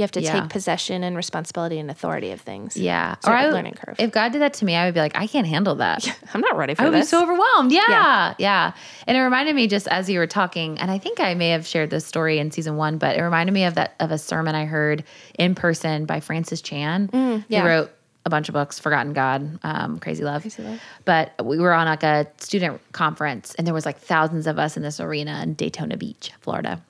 You 0.00 0.04
have 0.04 0.12
to 0.12 0.22
Yeah. 0.22 0.40
take 0.40 0.48
possession 0.48 1.04
and 1.04 1.14
responsibility 1.14 1.78
and 1.78 1.90
authority 1.90 2.30
of 2.30 2.40
things. 2.40 2.74
Yeah. 2.74 3.16
Or 3.26 3.34
I 3.34 3.50
learning 3.50 3.74
curve. 3.74 3.96
If 3.98 4.12
God 4.12 4.32
did 4.32 4.40
that 4.40 4.54
to 4.54 4.64
me, 4.64 4.74
I 4.74 4.86
would 4.86 4.94
be 4.94 5.00
like, 5.00 5.14
I 5.14 5.26
can't 5.26 5.46
handle 5.46 5.74
that. 5.74 6.10
I'm 6.34 6.40
not 6.40 6.56
ready 6.56 6.72
for 6.74 6.80
it. 6.82 6.86
I 6.86 6.88
would 6.88 6.96
be 6.96 7.02
so 7.02 7.22
overwhelmed. 7.22 7.70
Yeah, 7.70 7.82
yeah. 7.90 8.34
Yeah. 8.38 8.72
And 9.06 9.18
it 9.18 9.20
reminded 9.20 9.54
me 9.54 9.66
just 9.66 9.86
as 9.88 10.08
you 10.08 10.18
were 10.18 10.26
talking, 10.26 10.78
and 10.78 10.90
I 10.90 10.96
think 10.96 11.20
I 11.20 11.34
may 11.34 11.50
have 11.50 11.66
shared 11.66 11.90
this 11.90 12.06
story 12.06 12.38
in 12.38 12.50
season 12.50 12.76
one, 12.78 12.96
but 12.96 13.18
it 13.18 13.20
reminded 13.20 13.52
me 13.52 13.64
of 13.64 13.74
that 13.74 13.94
of 14.00 14.10
a 14.10 14.16
sermon 14.16 14.54
I 14.54 14.64
heard 14.64 15.04
in 15.38 15.54
person 15.54 16.06
by 16.06 16.20
Francis 16.20 16.62
Chan. 16.62 17.08
Mm, 17.08 17.44
yeah. 17.48 17.60
He 17.60 17.68
wrote 17.68 17.90
a 18.24 18.30
bunch 18.30 18.48
of 18.48 18.54
books, 18.54 18.78
Forgotten 18.78 19.12
God, 19.12 19.58
um, 19.62 19.98
Crazy 19.98 20.24
Love. 20.24 20.40
Crazy 20.40 20.62
Love. 20.62 20.80
But 21.04 21.44
we 21.44 21.58
were 21.58 21.74
on 21.74 21.86
like 21.86 22.04
a 22.04 22.26
student 22.38 22.80
conference, 22.92 23.54
and 23.56 23.66
there 23.66 23.74
was 23.74 23.84
like 23.84 23.98
thousands 23.98 24.46
of 24.46 24.58
us 24.58 24.78
in 24.78 24.82
this 24.82 24.98
arena 24.98 25.40
in 25.42 25.52
Daytona 25.52 25.98
Beach, 25.98 26.32
Florida. 26.40 26.80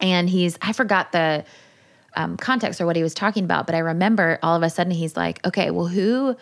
And 0.00 0.28
he's 0.28 0.58
I 0.60 0.74
forgot 0.74 1.12
the 1.12 1.44
um, 2.16 2.36
context 2.36 2.80
or 2.80 2.86
what 2.86 2.96
he 2.96 3.02
was 3.02 3.14
talking 3.14 3.44
about, 3.44 3.66
but 3.66 3.74
I 3.74 3.78
remember 3.78 4.38
all 4.42 4.56
of 4.56 4.62
a 4.62 4.70
sudden 4.70 4.92
he's 4.92 5.16
like, 5.16 5.44
"Okay, 5.46 5.70
well, 5.70 5.86
who 5.86 6.36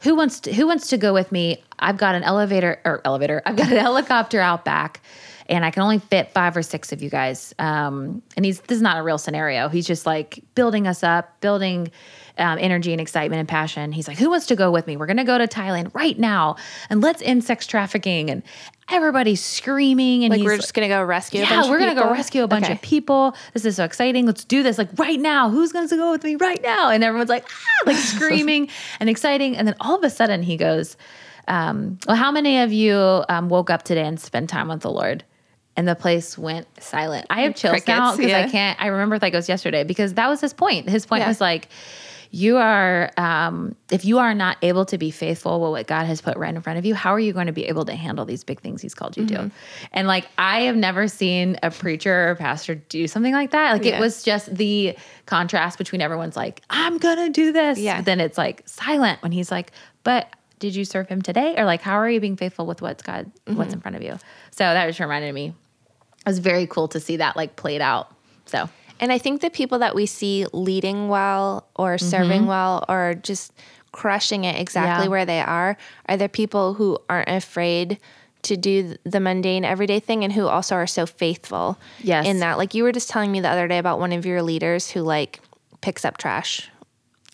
who 0.00 0.14
wants 0.14 0.40
to, 0.40 0.52
who 0.52 0.66
wants 0.66 0.88
to 0.88 0.98
go 0.98 1.12
with 1.12 1.32
me? 1.32 1.62
I've 1.78 1.96
got 1.96 2.14
an 2.14 2.22
elevator 2.22 2.80
or 2.84 3.00
elevator. 3.04 3.42
I've 3.44 3.56
got 3.56 3.70
an 3.70 3.76
helicopter 3.78 4.40
out 4.40 4.64
back, 4.64 5.00
and 5.48 5.64
I 5.64 5.70
can 5.70 5.82
only 5.82 5.98
fit 5.98 6.30
five 6.30 6.56
or 6.56 6.62
six 6.62 6.92
of 6.92 7.02
you 7.02 7.10
guys." 7.10 7.54
Um, 7.58 8.22
and 8.36 8.44
he's 8.44 8.60
this 8.60 8.76
is 8.76 8.82
not 8.82 8.98
a 8.98 9.02
real 9.02 9.18
scenario. 9.18 9.68
He's 9.68 9.86
just 9.86 10.06
like 10.06 10.42
building 10.54 10.86
us 10.86 11.02
up, 11.02 11.40
building 11.40 11.90
um, 12.38 12.58
energy 12.60 12.92
and 12.92 13.00
excitement 13.00 13.40
and 13.40 13.48
passion. 13.48 13.92
He's 13.92 14.06
like, 14.08 14.18
"Who 14.18 14.30
wants 14.30 14.46
to 14.46 14.56
go 14.56 14.70
with 14.70 14.86
me? 14.86 14.96
We're 14.96 15.06
gonna 15.06 15.24
go 15.24 15.38
to 15.38 15.48
Thailand 15.48 15.94
right 15.94 16.18
now, 16.18 16.56
and 16.90 17.00
let's 17.00 17.22
end 17.22 17.44
sex 17.44 17.66
trafficking." 17.66 18.30
And 18.30 18.42
everybody's 18.90 19.42
screaming, 19.42 20.24
and 20.24 20.30
like 20.30 20.38
he's 20.38 20.44
we're 20.46 20.56
just 20.56 20.74
gonna 20.74 20.88
go 20.88 21.02
rescue. 21.02 21.40
a 21.40 21.42
yeah, 21.44 21.48
bunch 21.50 21.64
of 21.66 21.70
we're 21.70 21.78
gonna 21.78 21.94
go 21.94 22.10
rescue 22.10 22.42
a 22.42 22.48
bunch 22.48 22.64
Okay. 22.64 22.74
of 22.74 22.82
people. 22.82 23.34
This 23.54 23.64
is 23.64 23.76
so 23.76 23.84
exciting. 23.84 24.26
Let's 24.26 24.44
do 24.44 24.62
this 24.62 24.78
like 24.78 24.88
right 24.98 25.20
now. 25.20 25.50
Who's 25.50 25.72
gonna 25.72 25.88
go 25.88 26.10
with 26.10 26.24
me 26.24 26.36
right 26.36 26.62
now? 26.62 26.90
And 26.90 27.04
everyone's 27.04 27.30
like, 27.30 27.44
ah, 27.48 27.86
like 27.86 27.96
screaming 28.14 28.68
and 29.00 29.08
exciting. 29.08 29.56
And 29.56 29.66
then 29.68 29.74
all 29.80 29.96
of 29.96 30.04
a 30.04 30.10
sudden 30.10 30.42
he 30.42 30.56
goes, 30.56 30.96
um, 31.48 31.98
Well, 32.06 32.16
how 32.16 32.30
many 32.30 32.60
of 32.60 32.72
you 32.72 33.24
um, 33.28 33.48
woke 33.48 33.70
up 33.70 33.82
today 33.82 34.04
and 34.04 34.18
spent 34.18 34.48
time 34.50 34.68
with 34.68 34.80
the 34.80 34.90
Lord? 34.90 35.24
And 35.76 35.86
the 35.86 35.94
place 35.94 36.36
went 36.36 36.66
silent. 36.82 37.26
I 37.30 37.42
have 37.42 37.54
chills 37.54 37.86
now 37.86 38.12
Crickets, 38.12 38.16
because 38.16 38.32
I 38.32 38.50
can't. 38.50 38.82
I 38.82 38.88
remember 38.88 39.14
it 39.24 39.32
was 39.32 39.48
yesterday 39.48 39.84
because 39.84 40.14
that 40.14 40.26
was 40.28 40.40
his 40.40 40.52
point. 40.52 40.88
His 40.88 41.06
point 41.06 41.20
Yeah. 41.20 41.28
was 41.28 41.40
like, 41.40 41.68
you 42.30 42.56
are 42.58 43.10
um, 43.16 43.74
if 43.90 44.04
you 44.04 44.18
are 44.18 44.34
not 44.34 44.56
able 44.62 44.84
to 44.86 44.98
be 44.98 45.10
faithful 45.10 45.60
with 45.60 45.70
what 45.70 45.86
God 45.86 46.04
has 46.06 46.20
put 46.20 46.36
right 46.36 46.54
in 46.54 46.60
front 46.60 46.78
of 46.78 46.84
you, 46.84 46.94
how 46.94 47.10
are 47.14 47.20
you 47.20 47.32
going 47.32 47.46
to 47.46 47.52
be 47.52 47.64
able 47.66 47.84
to 47.86 47.94
handle 47.94 48.24
these 48.24 48.44
big 48.44 48.60
things 48.60 48.82
He's 48.82 48.94
called 48.94 49.16
you 49.16 49.24
Mm-hmm. 49.24 49.48
to? 49.48 49.50
And 49.92 50.06
like 50.06 50.26
I 50.36 50.62
have 50.62 50.76
never 50.76 51.08
seen 51.08 51.58
a 51.62 51.70
preacher 51.70 52.30
or 52.30 52.34
pastor 52.36 52.74
do 52.74 53.06
something 53.08 53.32
like 53.32 53.52
that. 53.52 53.72
Like 53.72 53.86
it 53.86 53.98
was 54.00 54.22
just 54.22 54.54
the 54.54 54.96
contrast 55.26 55.78
between 55.78 56.00
everyone's 56.02 56.36
like, 56.36 56.60
I'm 56.70 56.98
gonna 56.98 57.30
do 57.30 57.52
this, 57.52 57.78
Yeah. 57.78 57.96
but 57.96 58.04
then 58.04 58.20
it's 58.20 58.36
like 58.38 58.62
silent 58.68 59.22
when 59.22 59.32
he's 59.32 59.50
like, 59.50 59.72
but 60.04 60.28
did 60.58 60.74
you 60.74 60.84
serve 60.84 61.08
Him 61.08 61.22
today? 61.22 61.54
Or 61.56 61.64
like, 61.64 61.82
how 61.82 61.94
are 61.94 62.10
you 62.10 62.20
being 62.20 62.36
faithful 62.36 62.66
with 62.66 62.82
what's 62.82 63.02
God, 63.02 63.30
Mm-hmm. 63.46 63.56
what's 63.56 63.72
in 63.72 63.80
front 63.80 63.96
of 63.96 64.02
you? 64.02 64.12
So 64.50 64.64
that 64.64 64.86
just 64.86 64.98
reminded 65.00 65.32
me. 65.32 65.46
It 65.46 66.28
was 66.28 66.40
very 66.40 66.66
cool 66.66 66.88
to 66.88 67.00
see 67.00 67.16
that 67.18 67.36
like 67.36 67.56
played 67.56 67.80
out. 67.80 68.12
So 68.46 68.68
And 69.00 69.12
I 69.12 69.18
think 69.18 69.40
the 69.40 69.50
people 69.50 69.78
that 69.80 69.94
we 69.94 70.06
see 70.06 70.46
leading 70.52 71.08
well 71.08 71.66
or 71.76 71.96
mm-hmm. 71.96 72.06
serving 72.06 72.46
well 72.46 72.84
or 72.88 73.14
just 73.14 73.52
crushing 73.92 74.44
it 74.44 74.60
exactly 74.60 75.04
Yeah. 75.06 75.10
where 75.10 75.24
they 75.24 75.40
are 75.40 75.76
are 76.08 76.16
the 76.16 76.28
people 76.28 76.74
who 76.74 76.98
aren't 77.08 77.28
afraid 77.28 77.98
to 78.42 78.56
do 78.56 78.94
the 79.04 79.18
mundane 79.18 79.64
everyday 79.64 79.98
thing 79.98 80.22
and 80.24 80.32
who 80.32 80.46
also 80.46 80.74
are 80.74 80.86
so 80.86 81.06
faithful 81.06 81.78
Yes. 82.02 82.26
in 82.26 82.38
that. 82.40 82.58
Like 82.58 82.74
you 82.74 82.82
were 82.84 82.92
just 82.92 83.08
telling 83.08 83.32
me 83.32 83.40
the 83.40 83.48
other 83.48 83.66
day 83.66 83.78
about 83.78 83.98
one 83.98 84.12
of 84.12 84.24
your 84.26 84.42
leaders 84.42 84.90
who 84.90 85.00
like 85.00 85.40
picks 85.80 86.04
up 86.04 86.18
trash 86.18 86.68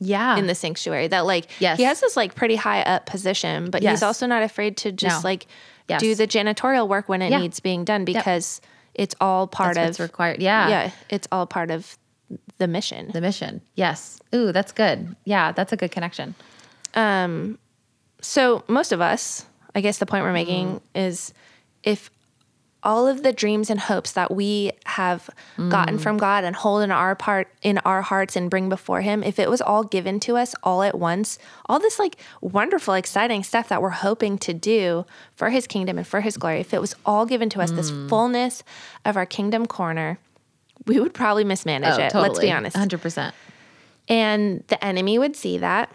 yeah, 0.01 0.37
in 0.37 0.47
the 0.49 0.55
sanctuary 0.55 1.07
that 1.09 1.25
like 1.27 1.47
Yes. 1.61 1.79
he 1.79 1.85
has 1.85 2.01
this 2.01 2.17
like 2.17 2.35
pretty 2.35 2.57
high 2.57 2.83
up 2.83 3.07
position 3.07 3.71
but 3.71 3.83
Yes. 3.83 3.99
he's 3.99 4.03
also 4.03 4.27
not 4.27 4.43
afraid 4.43 4.77
to 4.79 4.93
just 4.93 5.23
No. 5.23 5.29
like 5.29 5.47
Yes. 5.89 6.01
do 6.01 6.15
the 6.15 6.27
janitorial 6.27 6.89
work 6.89 7.09
when 7.09 7.21
it 7.21 7.31
Yeah. 7.31 7.39
needs 7.41 7.61
being 7.61 7.85
done 7.85 8.05
because 8.05 8.61
it's 8.95 9.15
all 9.21 9.47
part 9.47 9.75
That's 9.75 9.99
of 9.99 10.05
required. 10.05 10.41
Yeah. 10.43 10.69
yeah 10.69 10.91
it's 11.11 11.29
all 11.33 11.47
part 11.47 11.71
of 11.71 11.97
the 12.59 12.67
mission 12.69 13.11
the 13.13 13.21
mission. 13.21 13.61
Yes. 13.75 14.19
Ooh, 14.35 14.51
that's 14.53 14.73
good. 14.73 15.15
Yeah, 15.25 15.53
that's 15.53 15.73
a 15.73 15.77
good 15.77 15.91
connection. 15.91 16.35
Um, 16.95 17.59
so 18.21 18.65
most 18.69 18.93
of 18.93 19.01
us 19.03 19.45
i 19.75 19.81
guess 19.83 19.99
the 19.99 20.07
point 20.07 20.25
we're 20.25 20.33
making 20.33 20.67
Mm-hmm. 20.69 20.99
is 20.99 21.35
if 21.83 22.11
all 22.85 23.09
of 23.09 23.23
the 23.23 23.33
dreams 23.33 23.71
and 23.71 23.81
hopes 23.81 24.13
that 24.13 24.31
we 24.31 24.71
have 24.85 25.29
Mm. 25.57 25.71
gotten 25.71 25.99
from 25.99 26.17
God 26.19 26.45
and 26.45 26.55
hold 26.55 26.83
in 26.83 26.91
our 26.91 27.15
part 27.17 27.49
in 27.63 27.79
our 27.79 28.03
hearts 28.03 28.37
and 28.37 28.51
bring 28.51 28.69
before 28.69 29.01
him 29.01 29.23
if 29.25 29.39
it 29.39 29.49
was 29.51 29.61
all 29.63 29.83
given 29.85 30.21
to 30.21 30.37
us 30.37 30.55
all 30.63 30.83
at 30.83 30.99
once 30.99 31.39
all 31.67 31.79
this 31.79 31.99
like 31.99 32.17
wonderful 32.41 32.95
exciting 32.95 33.43
stuff 33.43 33.69
that 33.69 33.81
we're 33.81 33.89
hoping 33.91 34.37
to 34.39 34.53
do 34.53 35.07
for 35.35 35.51
his 35.51 35.67
kingdom 35.67 35.97
and 35.99 36.07
for 36.07 36.21
his 36.21 36.37
glory 36.37 36.61
if 36.61 36.75
it 36.75 36.81
was 36.81 36.95
all 37.07 37.25
given 37.27 37.49
to 37.49 37.61
us 37.61 37.71
this 37.73 37.91
Mm. 37.91 38.09
fullness 38.09 38.63
of 39.05 39.17
our 39.17 39.27
kingdom 39.27 39.67
corner 39.67 40.19
we 40.87 41.01
would 41.01 41.15
probably 41.15 41.45
mismanage 41.45 41.99
Oh, 41.99 42.03
it 42.03 42.15
let's 42.15 42.39
be 42.39 42.53
honest 42.53 42.77
Hundred 42.77 43.01
percent. 43.01 43.35
And 44.09 44.63
the 44.69 44.85
enemy 44.85 45.19
would 45.19 45.35
see 45.37 45.59
that 45.59 45.91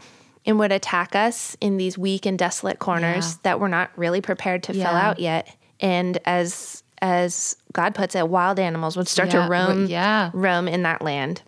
and 0.46 0.58
would 0.58 0.72
attack 0.72 1.16
us 1.16 1.56
in 1.62 1.78
these 1.78 1.98
weak 1.98 2.26
and 2.26 2.40
desolate 2.40 2.80
corners 2.80 3.34
Yeah. 3.34 3.38
that 3.44 3.60
we're 3.60 3.68
not 3.68 3.92
really 3.96 4.22
prepared 4.22 4.64
to 4.64 4.74
fill 4.74 4.88
out 4.88 5.20
yet. 5.20 5.48
And 5.80 6.18
as 6.26 6.84
as 7.02 7.56
God 7.72 7.96
puts 7.96 8.14
it, 8.16 8.28
wild 8.28 8.60
animals 8.60 8.98
would 8.98 9.08
start 9.08 9.34
Yeah, 9.34 9.46
to 9.46 9.50
roam 9.52 9.86
yeah. 9.86 10.32
roam 10.34 10.68
in 10.68 10.84
that 10.84 11.02
land. 11.02 11.42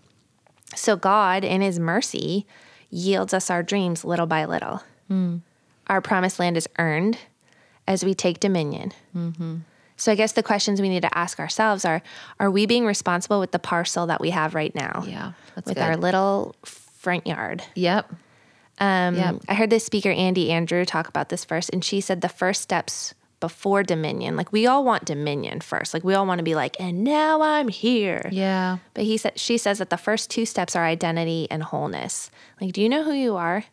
So 0.75 0.95
God, 0.95 1.43
in 1.43 1.61
his 1.61 1.79
mercy, 1.79 2.45
yields 2.89 3.33
us 3.33 3.49
our 3.49 3.61
dreams 3.63 4.05
little 4.05 4.27
by 4.27 4.45
little. 4.45 4.81
Hmm. 5.09 5.37
Our 5.87 5.99
promised 6.01 6.39
land 6.39 6.55
is 6.55 6.69
earned 6.79 7.17
as 7.87 8.05
we 8.05 8.13
take 8.13 8.39
dominion. 8.39 8.93
Mm-hmm. 9.15 9.57
So 9.97 10.11
I 10.11 10.15
guess 10.15 10.31
the 10.31 10.41
questions 10.43 10.79
we 10.81 10.87
need 10.89 11.01
to 11.01 11.17
ask 11.17 11.39
ourselves 11.39 11.83
are 11.83 12.01
are 12.39 12.49
we 12.49 12.65
being 12.65 12.85
responsible 12.85 13.39
with 13.41 13.51
the 13.51 13.59
parcel 13.59 14.07
that 14.07 14.21
we 14.21 14.29
have 14.29 14.55
right 14.55 14.73
now? 14.73 15.03
Yeah, 15.05 15.33
that's 15.55 15.67
With 15.67 15.75
good. 15.75 15.83
our 15.83 15.97
little 15.97 16.55
front 16.63 17.27
yard. 17.27 17.63
Yep. 17.75 18.09
Um, 18.79 19.15
Yep. 19.15 19.35
I 19.49 19.53
heard 19.55 19.69
this 19.69 19.83
speaker, 19.85 20.09
Andy 20.11 20.51
Andrew, 20.51 20.85
talk 20.85 21.07
about 21.09 21.27
this 21.29 21.43
first, 21.43 21.69
and 21.73 21.83
she 21.83 21.99
said 22.01 22.21
the 22.21 22.29
first 22.29 22.61
steps 22.61 23.13
before 23.41 23.83
dominion, 23.83 24.37
like 24.37 24.53
we 24.53 24.65
all 24.65 24.85
want 24.85 25.03
dominion 25.03 25.59
first. 25.59 25.93
Like 25.93 26.05
we 26.05 26.13
all 26.13 26.25
want 26.25 26.39
to 26.39 26.43
be 26.43 26.55
like, 26.55 26.77
and 26.79 27.03
now 27.03 27.41
I'm 27.41 27.67
here. 27.67 28.29
Yeah. 28.31 28.77
But 28.93 29.03
he 29.03 29.17
said 29.17 29.37
she 29.37 29.57
says 29.57 29.79
that 29.79 29.89
the 29.89 29.97
first 29.97 30.29
two 30.29 30.45
steps 30.45 30.75
are 30.77 30.85
identity 30.85 31.47
and 31.51 31.61
wholeness. 31.63 32.31
Like, 32.61 32.71
do 32.71 32.81
you 32.81 32.87
know 32.87 33.03
who 33.03 33.11
you 33.11 33.35
are? 33.35 33.65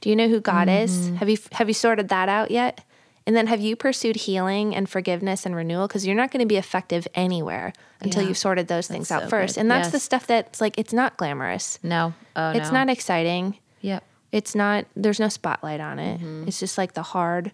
Do 0.00 0.10
you 0.10 0.16
know 0.16 0.28
who 0.28 0.40
God 0.40 0.68
is? 0.68 0.90
Mm-hmm. 1.06 1.16
Have 1.16 1.28
you 1.30 1.38
have 1.52 1.68
you 1.68 1.74
sorted 1.74 2.08
that 2.08 2.28
out 2.28 2.50
yet? 2.50 2.84
And 3.26 3.34
then 3.34 3.46
have 3.46 3.60
you 3.60 3.74
pursued 3.74 4.16
healing 4.16 4.76
and 4.76 4.86
forgiveness 4.86 5.46
and 5.46 5.56
renewal? 5.56 5.86
Because 5.86 6.06
you're 6.06 6.14
not 6.16 6.30
going 6.30 6.42
to 6.42 6.46
be 6.46 6.58
effective 6.58 7.08
anywhere 7.14 7.72
until 8.02 8.20
Yeah. 8.22 8.28
you've 8.28 8.36
sorted 8.36 8.68
those 8.68 8.86
things 8.86 9.10
out 9.10 9.22
so 9.22 9.28
first. 9.30 9.54
good. 9.54 9.62
And 9.62 9.70
that's 9.70 9.90
the 9.90 9.98
stuff 10.00 10.26
that's 10.26 10.60
like 10.60 10.78
it's 10.78 10.92
not 10.92 11.16
glamorous. 11.16 11.78
No. 11.82 12.12
Oh, 12.36 12.50
It's 12.50 12.68
no. 12.70 12.80
not 12.84 12.90
exciting. 12.90 13.56
Yep. 13.80 14.02
It's 14.32 14.54
not 14.54 14.84
there's 14.96 15.20
no 15.20 15.28
spotlight 15.28 15.80
on 15.80 15.98
it. 15.98 16.18
Mm-hmm. 16.20 16.48
It's 16.48 16.58
just 16.60 16.76
like 16.76 16.92
the 16.94 17.02
hard 17.02 17.52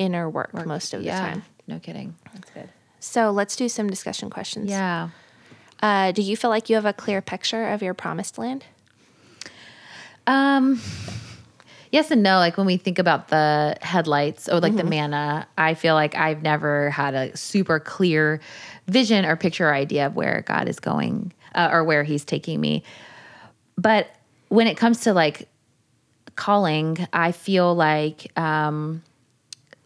inner 0.00 0.28
work, 0.28 0.52
most 0.66 0.94
of 0.94 1.04
the 1.04 1.10
time. 1.10 1.44
No 1.68 1.78
kidding. 1.78 2.16
That's 2.34 2.50
good. 2.50 2.68
So 2.98 3.30
let's 3.30 3.54
do 3.54 3.68
some 3.68 3.88
discussion 3.88 4.30
questions. 4.30 4.70
Yeah. 4.70 5.10
Uh, 5.80 6.10
do 6.12 6.22
you 6.22 6.36
feel 6.36 6.50
like 6.50 6.68
you 6.68 6.74
have 6.74 6.86
a 6.86 6.92
clear 6.92 7.22
picture 7.22 7.68
of 7.68 7.82
your 7.82 7.94
promised 7.94 8.38
land? 8.38 8.64
Um, 10.26 10.80
yes 11.92 12.10
and 12.10 12.22
no. 12.22 12.36
Like 12.36 12.56
when 12.56 12.66
we 12.66 12.76
think 12.76 12.98
about 12.98 13.28
the 13.28 13.76
headlights 13.80 14.48
or 14.48 14.60
like 14.60 14.76
the 14.76 14.84
manna, 14.84 15.46
I 15.56 15.74
feel 15.74 15.94
like 15.94 16.14
I've 16.14 16.42
never 16.42 16.90
had 16.90 17.14
a 17.14 17.36
super 17.36 17.78
clear 17.78 18.40
vision 18.88 19.24
or 19.24 19.36
picture 19.36 19.68
or 19.68 19.74
idea 19.74 20.06
of 20.06 20.16
where 20.16 20.42
God 20.46 20.68
is 20.68 20.80
going 20.80 21.32
uh, 21.54 21.68
or 21.70 21.84
where 21.84 22.04
He's 22.04 22.24
taking 22.24 22.60
me. 22.60 22.82
But 23.76 24.08
when 24.48 24.66
it 24.66 24.76
comes 24.76 25.02
to 25.02 25.14
like 25.14 25.48
calling, 26.36 27.06
I 27.12 27.32
feel 27.32 27.74
like, 27.74 28.36
um, 28.38 29.02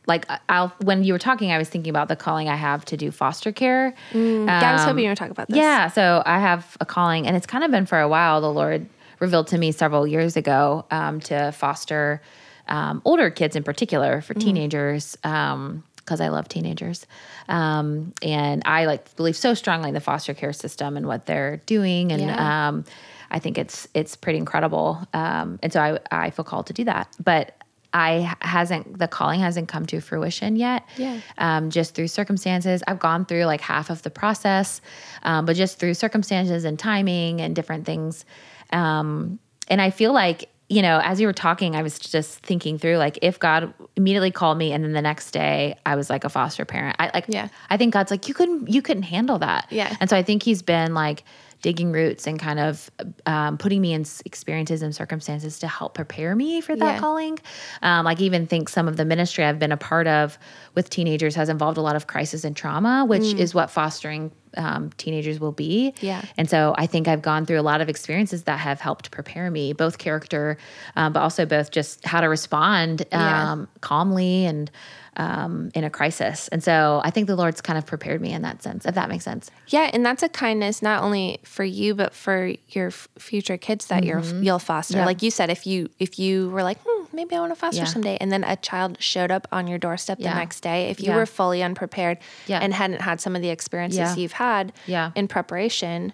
like 0.06 0.26
I'll 0.48 0.68
when 0.82 1.02
you 1.04 1.12
were 1.12 1.18
talking, 1.18 1.50
I 1.52 1.58
was 1.58 1.68
thinking 1.68 1.90
about 1.90 2.08
the 2.08 2.16
calling 2.16 2.48
I 2.48 2.56
have 2.56 2.84
to 2.86 2.96
do 2.96 3.10
foster 3.10 3.52
care. 3.52 3.94
yeah, 4.12 4.60
I 4.68 4.72
was 4.72 4.82
Um, 4.82 4.88
hoping 4.88 5.04
you 5.04 5.10
were 5.10 5.16
talking 5.16 5.32
about 5.32 5.48
this. 5.48 5.56
Yeah, 5.56 5.88
so 5.88 6.22
I 6.26 6.38
have 6.40 6.76
a 6.80 6.84
calling, 6.86 7.26
and 7.26 7.36
it's 7.36 7.46
kind 7.46 7.64
of 7.64 7.70
been 7.70 7.86
for 7.86 7.98
a 8.00 8.08
while. 8.08 8.40
The 8.40 8.52
Lord 8.52 8.86
revealed 9.20 9.46
to 9.48 9.58
me 9.58 9.72
several 9.72 10.06
years 10.06 10.36
ago 10.36 10.84
um, 10.90 11.20
to 11.20 11.52
foster 11.52 12.20
um, 12.68 13.00
older 13.04 13.30
kids, 13.30 13.56
in 13.56 13.62
particular, 13.62 14.20
for 14.20 14.34
teenagers, 14.34 15.16
because 15.22 16.20
I 16.20 16.28
love 16.28 16.48
teenagers, 16.48 17.06
um, 17.48 18.12
and 18.22 18.62
I 18.66 18.84
like 18.86 19.14
believe 19.16 19.36
so 19.36 19.54
strongly 19.54 19.88
in 19.88 19.94
the 19.94 20.00
foster 20.00 20.34
care 20.34 20.52
system 20.52 20.96
and 20.96 21.06
what 21.06 21.26
they're 21.26 21.58
doing, 21.66 22.12
and 22.12 22.22
Yeah. 22.22 22.68
um, 22.68 22.84
I 23.30 23.38
think 23.38 23.58
it's 23.58 23.88
it's 23.94 24.16
pretty 24.16 24.38
incredible, 24.38 25.06
um, 25.14 25.58
and 25.62 25.72
so 25.72 25.80
I 25.80 25.98
I 26.26 26.30
feel 26.30 26.44
called 26.44 26.66
to 26.66 26.72
do 26.74 26.84
that, 26.84 27.08
but. 27.22 27.54
I 27.94 28.34
hasn't 28.42 28.98
the 28.98 29.06
calling 29.08 29.40
hasn't 29.40 29.68
come 29.68 29.86
to 29.86 30.00
fruition 30.00 30.56
yet 30.56 30.82
Yeah. 30.98 31.20
um, 31.38 31.70
just 31.70 31.94
through 31.94 32.08
circumstances. 32.08 32.82
I've 32.86 32.98
gone 32.98 33.24
through 33.24 33.44
like 33.44 33.60
half 33.60 33.88
of 33.88 34.02
the 34.02 34.10
process, 34.10 34.80
um, 35.22 35.46
but 35.46 35.54
just 35.56 35.78
through 35.78 35.94
circumstances 35.94 36.64
and 36.64 36.76
timing 36.78 37.40
and 37.40 37.54
different 37.54 37.86
things. 37.86 38.24
Um, 38.72 39.38
and 39.68 39.80
I 39.80 39.90
feel 39.90 40.12
like, 40.12 40.48
you 40.68 40.82
know, 40.82 41.00
as 41.04 41.20
you 41.20 41.26
were 41.26 41.32
talking, 41.32 41.76
I 41.76 41.82
was 41.82 41.98
just 41.98 42.40
thinking 42.40 42.78
through 42.78 42.96
like 42.96 43.18
if 43.22 43.38
God 43.38 43.72
immediately 43.96 44.30
called 44.30 44.58
me 44.58 44.72
and 44.72 44.82
then 44.82 44.92
the 44.92 45.02
next 45.02 45.30
day 45.30 45.76
I 45.86 45.94
was 45.94 46.10
like 46.10 46.24
a 46.24 46.28
foster 46.28 46.64
parent. 46.64 46.96
I 46.98 47.10
like 47.14 47.26
Yeah. 47.28 47.48
I 47.70 47.76
think 47.76 47.92
God's 47.92 48.10
like, 48.10 48.26
you 48.28 48.34
couldn't 48.34 48.68
you 48.68 48.82
couldn't 48.82 49.04
handle 49.04 49.38
that. 49.38 49.66
Yeah. 49.70 49.94
And 50.00 50.10
so 50.10 50.16
I 50.16 50.22
think 50.22 50.42
he's 50.42 50.62
been 50.62 50.94
like 50.94 51.22
digging 51.64 51.92
roots 51.92 52.26
and 52.26 52.38
kind 52.38 52.60
of 52.60 52.90
um, 53.24 53.56
putting 53.56 53.80
me 53.80 53.94
in 53.94 54.04
experiences 54.26 54.82
and 54.82 54.94
circumstances 54.94 55.58
to 55.60 55.66
help 55.66 55.94
prepare 55.94 56.36
me 56.36 56.60
for 56.60 56.76
that 56.76 56.84
Yeah. 56.96 57.00
calling. 57.00 57.38
Um, 57.80 58.04
like 58.04 58.20
even 58.20 58.46
think 58.46 58.68
some 58.68 58.86
of 58.86 58.98
the 58.98 59.06
ministry 59.06 59.44
I've 59.46 59.58
been 59.58 59.72
a 59.72 59.78
part 59.78 60.06
of 60.06 60.38
with 60.74 60.90
teenagers 60.90 61.34
has 61.36 61.48
involved 61.48 61.78
a 61.78 61.80
lot 61.80 61.96
of 61.96 62.06
crisis 62.06 62.44
and 62.44 62.54
trauma, 62.54 63.06
which 63.06 63.32
is 63.32 63.54
what 63.54 63.70
fostering 63.70 64.30
um, 64.58 64.90
teenagers 64.98 65.40
will 65.40 65.52
be. 65.52 65.94
Mm. 65.96 66.02
Yeah. 66.02 66.22
And 66.36 66.50
so 66.50 66.74
I 66.76 66.86
think 66.86 67.08
I've 67.08 67.22
gone 67.22 67.46
through 67.46 67.58
a 67.58 67.62
lot 67.72 67.80
of 67.80 67.88
experiences 67.88 68.42
that 68.44 68.58
have 68.58 68.78
helped 68.78 69.10
prepare 69.10 69.50
me, 69.50 69.72
both 69.72 69.96
character, 69.96 70.58
um, 70.96 71.14
but 71.14 71.20
also 71.20 71.46
both 71.46 71.70
just 71.70 72.04
how 72.04 72.20
to 72.20 72.28
respond 72.28 73.06
Yeah. 73.10 73.52
um, 73.52 73.68
calmly 73.80 74.44
and 74.44 74.70
um, 75.16 75.70
in 75.74 75.84
a 75.84 75.90
crisis. 75.90 76.48
And 76.48 76.62
so 76.62 77.00
I 77.04 77.10
think 77.10 77.26
the 77.26 77.36
Lord's 77.36 77.60
kind 77.60 77.78
of 77.78 77.86
prepared 77.86 78.20
me 78.20 78.32
in 78.32 78.42
that 78.42 78.62
sense, 78.62 78.84
if 78.84 78.94
that 78.94 79.08
makes 79.08 79.24
sense. 79.24 79.50
Yeah, 79.68 79.90
and 79.92 80.04
that's 80.04 80.22
a 80.22 80.28
kindness 80.28 80.82
not 80.82 81.02
only 81.02 81.38
for 81.44 81.64
you 81.64 81.94
but 81.94 82.14
for 82.14 82.52
your 82.70 82.88
f- 82.88 83.08
future 83.18 83.56
kids 83.56 83.86
that 83.86 84.04
you're 84.04 84.20
you'll 84.20 84.58
foster. 84.58 84.94
Mm-hmm. 84.94 85.00
Yeah. 85.00 85.06
Like 85.06 85.22
you 85.22 85.30
said, 85.30 85.50
if 85.50 85.66
you 85.66 85.88
if 85.98 86.18
you 86.18 86.50
were 86.50 86.62
like, 86.62 86.78
hmm, 86.84 87.04
maybe 87.12 87.36
I 87.36 87.40
want 87.40 87.52
to 87.52 87.56
foster 87.58 87.82
Yeah. 87.82 87.84
someday, 87.86 88.16
and 88.20 88.32
then 88.32 88.44
a 88.44 88.56
child 88.56 88.96
showed 89.00 89.30
up 89.30 89.46
on 89.52 89.66
your 89.66 89.78
doorstep 89.78 90.18
the 90.18 90.24
next 90.24 90.60
day, 90.60 90.90
if 90.90 91.00
you 91.00 91.08
Yeah. 91.10 91.16
were 91.16 91.26
fully 91.26 91.62
unprepared 91.62 92.18
Yeah. 92.46 92.58
and 92.60 92.74
hadn't 92.74 93.00
had 93.02 93.20
some 93.20 93.36
of 93.36 93.42
the 93.42 93.50
experiences 93.50 93.98
Yeah. 93.98 94.14
you've 94.16 94.32
had 94.32 94.72
Yeah. 94.86 95.10
in 95.14 95.28
preparation, 95.28 96.12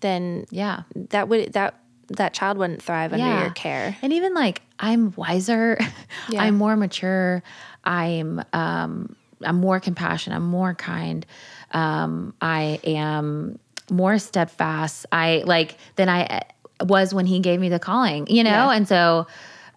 then 0.00 0.46
Yeah. 0.50 0.82
that 1.10 1.28
would 1.28 1.52
that 1.54 1.74
that 2.08 2.34
child 2.34 2.58
wouldn't 2.58 2.82
thrive 2.82 3.14
under 3.14 3.40
your 3.40 3.50
care. 3.50 3.96
And 4.02 4.12
even 4.12 4.34
like 4.34 4.60
I'm 4.78 5.12
wiser, 5.16 5.78
Yeah. 6.28 6.42
I'm 6.42 6.56
more 6.56 6.76
mature, 6.76 7.42
I'm 7.84 8.42
um 8.52 9.16
I'm 9.44 9.56
more 9.56 9.80
compassionate, 9.80 10.36
I'm 10.36 10.46
more 10.46 10.74
kind. 10.74 11.26
Um 11.72 12.34
I 12.40 12.80
am 12.84 13.58
more 13.90 14.18
steadfast. 14.18 15.06
I 15.12 15.42
like 15.44 15.76
than 15.96 16.08
I 16.08 16.24
uh, 16.24 16.40
was 16.84 17.14
when 17.14 17.26
he 17.26 17.40
gave 17.40 17.60
me 17.60 17.68
the 17.68 17.78
calling, 17.78 18.26
you 18.28 18.44
know? 18.44 18.50
Yeah. 18.50 18.72
And 18.72 18.88
so 18.88 19.26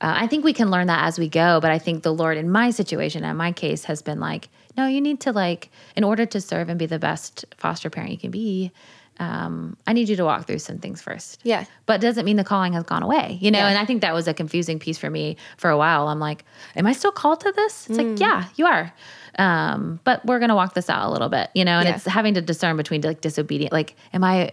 uh, 0.01 0.13
I 0.17 0.27
think 0.27 0.43
we 0.43 0.53
can 0.53 0.71
learn 0.71 0.87
that 0.87 1.05
as 1.05 1.17
we 1.17 1.29
go, 1.29 1.59
but 1.61 1.71
I 1.71 1.79
think 1.79 2.03
the 2.03 2.13
Lord 2.13 2.37
in 2.37 2.49
my 2.49 2.69
situation 2.71 3.23
and 3.23 3.37
my 3.37 3.51
case 3.51 3.85
has 3.85 4.01
been 4.01 4.19
like, 4.19 4.49
no, 4.77 4.87
you 4.87 4.99
need 4.99 5.21
to 5.21 5.31
like 5.31 5.69
in 5.95 6.03
order 6.03 6.25
to 6.25 6.41
serve 6.41 6.69
and 6.69 6.77
be 6.77 6.85
the 6.85 6.99
best 6.99 7.45
foster 7.57 7.89
parent 7.89 8.11
you 8.11 8.17
can 8.17 8.31
be, 8.31 8.71
um, 9.19 9.77
I 9.87 9.93
need 9.93 10.09
you 10.09 10.15
to 10.17 10.25
walk 10.25 10.45
through 10.45 10.59
some 10.59 10.77
things 10.79 11.01
first 11.01 11.39
Yeah. 11.43 11.65
but 11.85 12.01
doesn't 12.01 12.25
mean 12.25 12.35
the 12.35 12.43
calling 12.43 12.73
has 12.73 12.83
gone 12.83 13.01
away, 13.03 13.37
you 13.41 13.49
know? 13.51 13.59
Yeah. 13.59 13.69
And 13.69 13.77
I 13.77 13.85
think 13.85 14.01
that 14.01 14.13
was 14.13 14.27
a 14.27 14.33
confusing 14.33 14.77
piece 14.79 14.97
for 14.97 15.09
me 15.09 15.37
for 15.57 15.69
a 15.69 15.77
while. 15.77 16.07
I'm 16.09 16.19
like, 16.19 16.43
am 16.75 16.85
I 16.85 16.91
still 16.93 17.11
called 17.11 17.39
to 17.41 17.51
this? 17.53 17.87
It's 17.89 17.97
like, 17.97 18.19
yeah, 18.19 18.47
you 18.55 18.65
are. 18.65 18.93
Um, 19.39 19.99
but 20.03 20.25
we're 20.25 20.39
going 20.39 20.49
to 20.49 20.55
walk 20.55 20.73
this 20.73 20.89
out 20.89 21.07
a 21.07 21.11
little 21.11 21.29
bit, 21.29 21.49
you 21.53 21.63
know? 21.65 21.79
And 21.79 21.87
Yeah. 21.87 21.95
it's 21.95 22.05
having 22.05 22.33
to 22.33 22.41
discern 22.41 22.75
between 22.77 23.01
like 23.01 23.21
disobedient, 23.21 23.71
like, 23.71 23.95
am 24.13 24.23
I, 24.23 24.51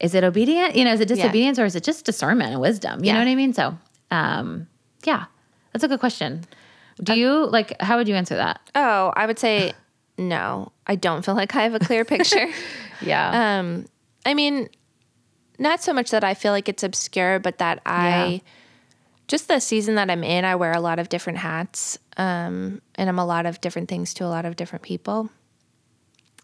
is 0.00 0.14
it 0.14 0.24
obedient? 0.24 0.74
You 0.74 0.84
know, 0.84 0.92
is 0.92 1.00
it 1.00 1.06
disobedience 1.08 1.58
or 1.58 1.64
is 1.64 1.76
it 1.76 1.84
just 1.84 2.04
discernment 2.04 2.50
and 2.52 2.60
wisdom? 2.60 3.00
You 3.04 3.08
Yeah. 3.08 3.12
know 3.14 3.18
what 3.20 3.28
I 3.28 3.34
mean? 3.36 3.52
So, 3.54 3.78
um, 4.10 4.66
yeah, 5.04 5.26
that's 5.72 5.84
a 5.84 5.88
good 5.88 6.00
question. 6.00 6.44
Do 7.02 7.14
you 7.14 7.46
like, 7.46 7.80
how 7.80 7.96
would 7.98 8.08
you 8.08 8.14
answer 8.16 8.36
that? 8.36 8.60
Oh, 8.74 9.12
I 9.16 9.26
would 9.26 9.38
say 9.38 9.72
no. 10.18 10.72
I 10.86 10.94
don't 10.96 11.24
feel 11.24 11.34
like 11.34 11.54
I 11.56 11.62
have 11.62 11.74
a 11.74 11.78
clear 11.78 12.04
picture. 12.04 12.48
Yeah. 13.04 13.58
Um, 13.58 13.86
I 14.24 14.34
mean, 14.34 14.68
not 15.58 15.82
so 15.82 15.92
much 15.92 16.10
that 16.10 16.24
I 16.24 16.34
feel 16.34 16.52
like 16.52 16.68
it's 16.68 16.82
obscure, 16.82 17.38
but 17.38 17.58
that 17.58 17.80
I 17.86 18.08
Yeah. 18.44 18.50
just 19.28 19.48
the 19.48 19.60
season 19.60 19.94
that 19.96 20.10
I'm 20.10 20.24
in, 20.24 20.44
I 20.44 20.54
wear 20.56 20.72
a 20.72 20.80
lot 20.80 20.98
of 20.98 21.08
different 21.08 21.38
hats, 21.38 21.98
um, 22.16 22.80
and 22.96 23.08
I'm 23.08 23.18
a 23.18 23.24
lot 23.26 23.46
of 23.46 23.60
different 23.60 23.88
things 23.88 24.14
to 24.14 24.24
a 24.24 24.28
lot 24.28 24.44
of 24.44 24.56
different 24.56 24.82
people, 24.82 25.30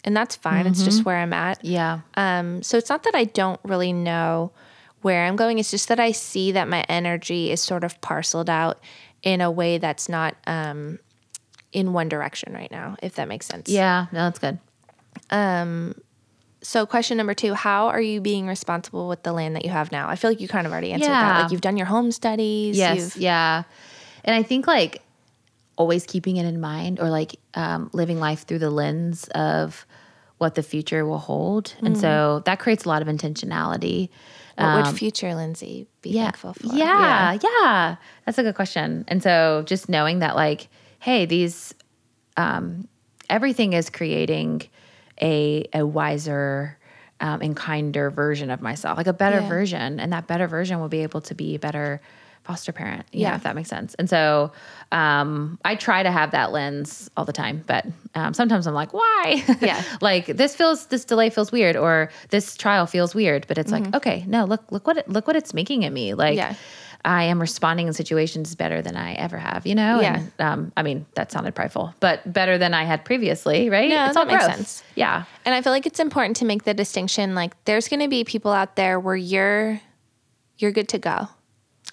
and 0.05 0.17
that's 0.17 0.37
fine. 0.37 0.67
It's 0.67 0.83
just 0.85 1.05
where 1.05 1.17
I'm 1.19 1.33
at. 1.33 1.65
yeah. 1.65 2.01
Um, 2.17 2.63
so 2.63 2.77
it's 2.79 2.89
not 2.91 3.03
that 3.05 3.15
I 3.15 3.25
don't 3.25 3.61
really 3.65 3.93
know 3.93 4.53
where 5.03 5.25
I'm 5.27 5.37
going. 5.37 5.59
It's 5.59 5.71
just 5.71 5.89
that 5.89 6.01
I 6.01 6.13
see 6.13 6.53
that 6.53 6.69
my 6.69 6.85
energy 6.89 7.51
is 7.51 7.63
sort 7.63 7.85
of 7.85 8.01
parceled 8.01 8.51
out 8.51 8.81
in 9.23 9.41
a 9.41 9.51
way 9.51 9.79
that's 9.79 10.09
not 10.09 10.35
um, 10.47 10.99
in 11.73 11.93
one 11.93 12.09
direction 12.09 12.53
right 12.53 12.71
now. 12.71 12.97
If 13.03 13.15
that 13.17 13.29
makes 13.29 13.47
sense. 13.47 13.69
Yeah. 13.69 14.07
No, 14.13 14.25
that's 14.25 14.39
good. 14.39 14.59
So, 16.61 16.87
question 16.87 17.17
number 17.17 17.35
two 17.35 17.55
How 17.55 17.89
are 17.89 18.01
you 18.01 18.21
being 18.21 18.47
responsible 18.47 19.09
with 19.09 19.23
the 19.23 19.33
land 19.33 19.57
that 19.57 19.65
you 19.65 19.71
have 19.71 19.93
now? 19.93 20.09
I 20.09 20.17
feel 20.17 20.31
like 20.31 20.41
you 20.41 20.49
kind 20.49 20.67
of 20.67 20.73
already 20.73 20.93
answered 20.93 21.09
that. 21.09 21.43
Like, 21.43 21.53
you've 21.53 21.61
done 21.61 21.77
your 21.77 21.87
home 21.87 22.11
studies. 22.11 22.77
Yes. 22.77 23.17
Yeah. 23.17 23.65
And 24.25 24.35
I 24.35 24.43
think 24.43 24.67
like 24.67 25.03
always 25.77 26.05
keeping 26.05 26.37
it 26.37 26.45
in 26.45 26.61
mind 26.61 26.99
or 27.01 27.09
like 27.09 27.37
um, 27.55 27.89
living 27.93 28.19
life 28.19 28.45
through 28.47 28.59
the 28.59 28.71
lens 28.71 29.29
of 29.35 29.87
what 30.39 30.55
the 30.55 30.63
future 30.63 31.07
will 31.07 31.19
hold. 31.19 31.75
And 31.83 31.97
so 31.99 32.43
that 32.45 32.59
creates 32.59 32.85
a 32.85 32.89
lot 32.89 33.03
of 33.03 33.09
intentionality. 33.09 34.09
What 34.57 34.87
would 34.87 34.99
future 34.99 35.35
Lindsay 35.35 35.87
be 36.03 36.13
thankful 36.15 36.53
for? 36.53 36.67
Yeah, 36.75 37.39
yeah, 37.41 37.97
That's 38.27 38.39
a 38.39 38.43
good 38.43 38.57
question. 38.57 39.05
And 39.07 39.23
so 39.23 39.63
just 39.67 39.89
knowing 39.89 40.19
that, 40.19 40.35
like, 40.35 40.69
hey, 40.99 41.27
these, 41.27 41.75
um, 42.37 42.89
everything 43.31 43.73
is 43.73 43.89
creating 43.89 44.63
a 45.21 45.67
a 45.75 45.85
wiser 45.87 46.77
um, 47.21 47.41
and 47.43 47.57
kinder 47.57 48.11
version 48.11 48.51
of 48.51 48.61
myself, 48.63 48.97
like 48.97 49.07
a 49.09 49.13
better 49.13 49.41
Yeah. 49.41 49.49
version, 49.49 49.99
and 50.01 50.13
that 50.13 50.27
better 50.27 50.47
version 50.47 50.79
will 50.81 50.89
be 50.89 51.03
able 51.03 51.21
to 51.23 51.35
be 51.35 51.57
a 51.57 51.59
better 51.59 52.01
foster 52.45 52.73
parent. 52.73 53.05
You 53.13 53.25
know, 53.25 53.31
Yeah. 53.31 53.35
if 53.37 53.43
that 53.43 53.55
makes 53.57 53.69
sense. 53.69 53.95
And 53.99 54.09
so 54.09 54.53
um, 54.93 55.59
I 55.65 55.75
try 55.75 56.03
to 56.03 56.11
have 56.11 56.31
that 56.31 56.51
lens 56.53 57.11
all 57.17 57.25
the 57.27 57.33
time, 57.33 57.63
but 57.67 57.85
um, 58.15 58.33
sometimes 58.33 58.67
I'm 58.67 58.73
like, 58.75 58.95
why? 58.95 59.45
Yeah. 59.61 59.83
like 60.01 60.27
this 60.27 60.55
feels 60.57 60.87
this 60.87 61.05
delay 61.05 61.29
feels 61.31 61.53
weird, 61.53 61.77
or 61.77 62.11
this 62.31 62.57
trial 62.57 62.87
feels 62.87 63.15
weird. 63.15 63.47
But 63.49 63.59
it's 63.59 63.73
like, 63.73 63.95
okay, 63.95 64.25
no, 64.27 64.45
look, 64.45 64.71
look 64.73 64.87
what 64.87 64.97
it, 64.99 65.09
look 65.09 65.27
what 65.27 65.37
it's 65.37 65.53
making 65.53 65.85
at 65.85 65.93
me. 65.93 66.15
Like. 66.15 66.39
Mm-hmm. 66.39 66.53
Yeah. 66.53 66.55
I 67.05 67.25
am 67.25 67.41
responding 67.41 67.87
in 67.87 67.93
situations 67.93 68.55
better 68.55 68.83
than 68.83 68.97
I 68.97 69.15
ever 69.15 69.39
have, 69.39 69.67
you 69.67 69.75
know? 69.75 70.01
Yeah. 70.01 70.17
And, 70.17 70.33
um, 70.41 70.73
I 70.77 70.83
mean, 70.83 71.07
that 71.15 71.31
sounded 71.31 71.55
prideful, 71.55 71.95
but 72.01 72.31
better 72.31 72.59
than 72.59 72.75
I 72.75 72.85
had 72.85 73.05
previously, 73.05 73.71
right? 73.71 73.89
No, 73.89 74.07
it's 74.07 74.17
all 74.17 74.25
that 74.27 74.33
makes 74.33 74.45
growth. 74.45 74.57
sense. 74.57 74.83
Yeah. 74.97 75.25
And 75.45 75.55
I 75.55 75.63
feel 75.63 75.73
like 75.73 75.87
it's 75.87 76.01
important 76.01 76.37
to 76.39 76.45
make 76.45 76.65
the 76.65 76.75
distinction. 76.75 77.35
Like, 77.35 77.53
there's 77.65 77.89
going 77.89 78.01
to 78.01 78.09
be 78.09 78.25
people 78.25 78.53
out 78.53 78.77
there 78.77 78.99
where 79.01 79.17
you're 79.17 79.81
you're 80.59 80.73
good 80.73 80.89
to 80.89 80.99
go. 80.99 81.29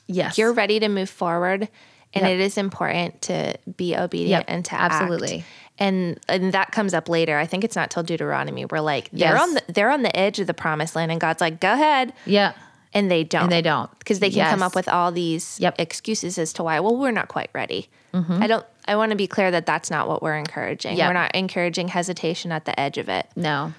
Yes. 0.08 0.38
You're 0.40 0.54
ready 0.54 0.80
to 0.80 0.88
move 0.88 1.10
forward, 1.10 1.70
and 2.14 2.24
Yep. 2.26 2.32
it 2.32 2.40
is 2.40 2.58
important 2.58 3.22
to 3.24 3.56
be 3.78 3.96
obedient 3.96 4.30
Yep, 4.30 4.46
and 4.48 4.66
to 4.66 4.74
act. 4.74 4.94
absolutely. 4.96 5.44
And 5.78 6.20
and 6.28 6.52
that 6.54 6.72
comes 6.72 6.94
up 6.96 7.10
later. 7.10 7.38
I 7.38 7.46
think 7.46 7.64
it's 7.64 7.76
not 7.76 7.92
till 7.92 8.02
Deuteronomy. 8.04 8.66
We're 8.66 8.80
like 8.80 9.10
they're 9.12 9.34
Yes. 9.36 9.42
on 9.42 9.54
the 9.54 9.64
they're 9.68 9.92
on 9.92 10.02
the 10.02 10.18
edge 10.18 10.40
of 10.40 10.48
the 10.48 10.54
promised 10.56 10.96
land, 10.96 11.12
and 11.12 11.22
God's 11.22 11.42
like, 11.42 11.60
go 11.60 11.74
ahead, 11.74 12.14
yeah. 12.26 12.54
And 12.96 13.12
they 13.12 13.24
don't. 13.24 13.44
And 13.44 13.52
they 13.52 13.62
don't. 13.62 13.92
because 14.00 14.20
they 14.20 14.32
can 14.32 14.50
come 14.50 14.64
up 14.64 14.74
with 14.74 14.90
all 14.90 15.12
these 15.12 15.60
Yep. 15.60 15.74
Mm-hmm. 15.76 15.82
excuses 15.84 16.40
as 16.40 16.52
to 16.54 16.64
why. 16.64 16.80
Well, 16.80 16.96
we're 16.98 17.12
not 17.12 17.28
quite 17.28 17.52
ready. 17.54 17.90
I 18.14 18.48
don't. 18.48 18.66
I 18.88 18.96
want 18.96 19.10
to 19.12 19.18
be 19.18 19.28
clear 19.28 19.52
that 19.52 19.66
that's 19.66 19.92
not 19.92 20.08
what 20.08 20.24
we're 20.24 20.38
encouraging. 20.38 20.96
Yep. 20.98 21.10
We're 21.10 21.14
not 21.14 21.36
encouraging 21.36 21.90
hesitation 21.90 22.52
at 22.54 22.64
the 22.66 22.80
edge 22.80 22.98
of 22.98 23.10
it. 23.10 23.28
No. 23.36 23.74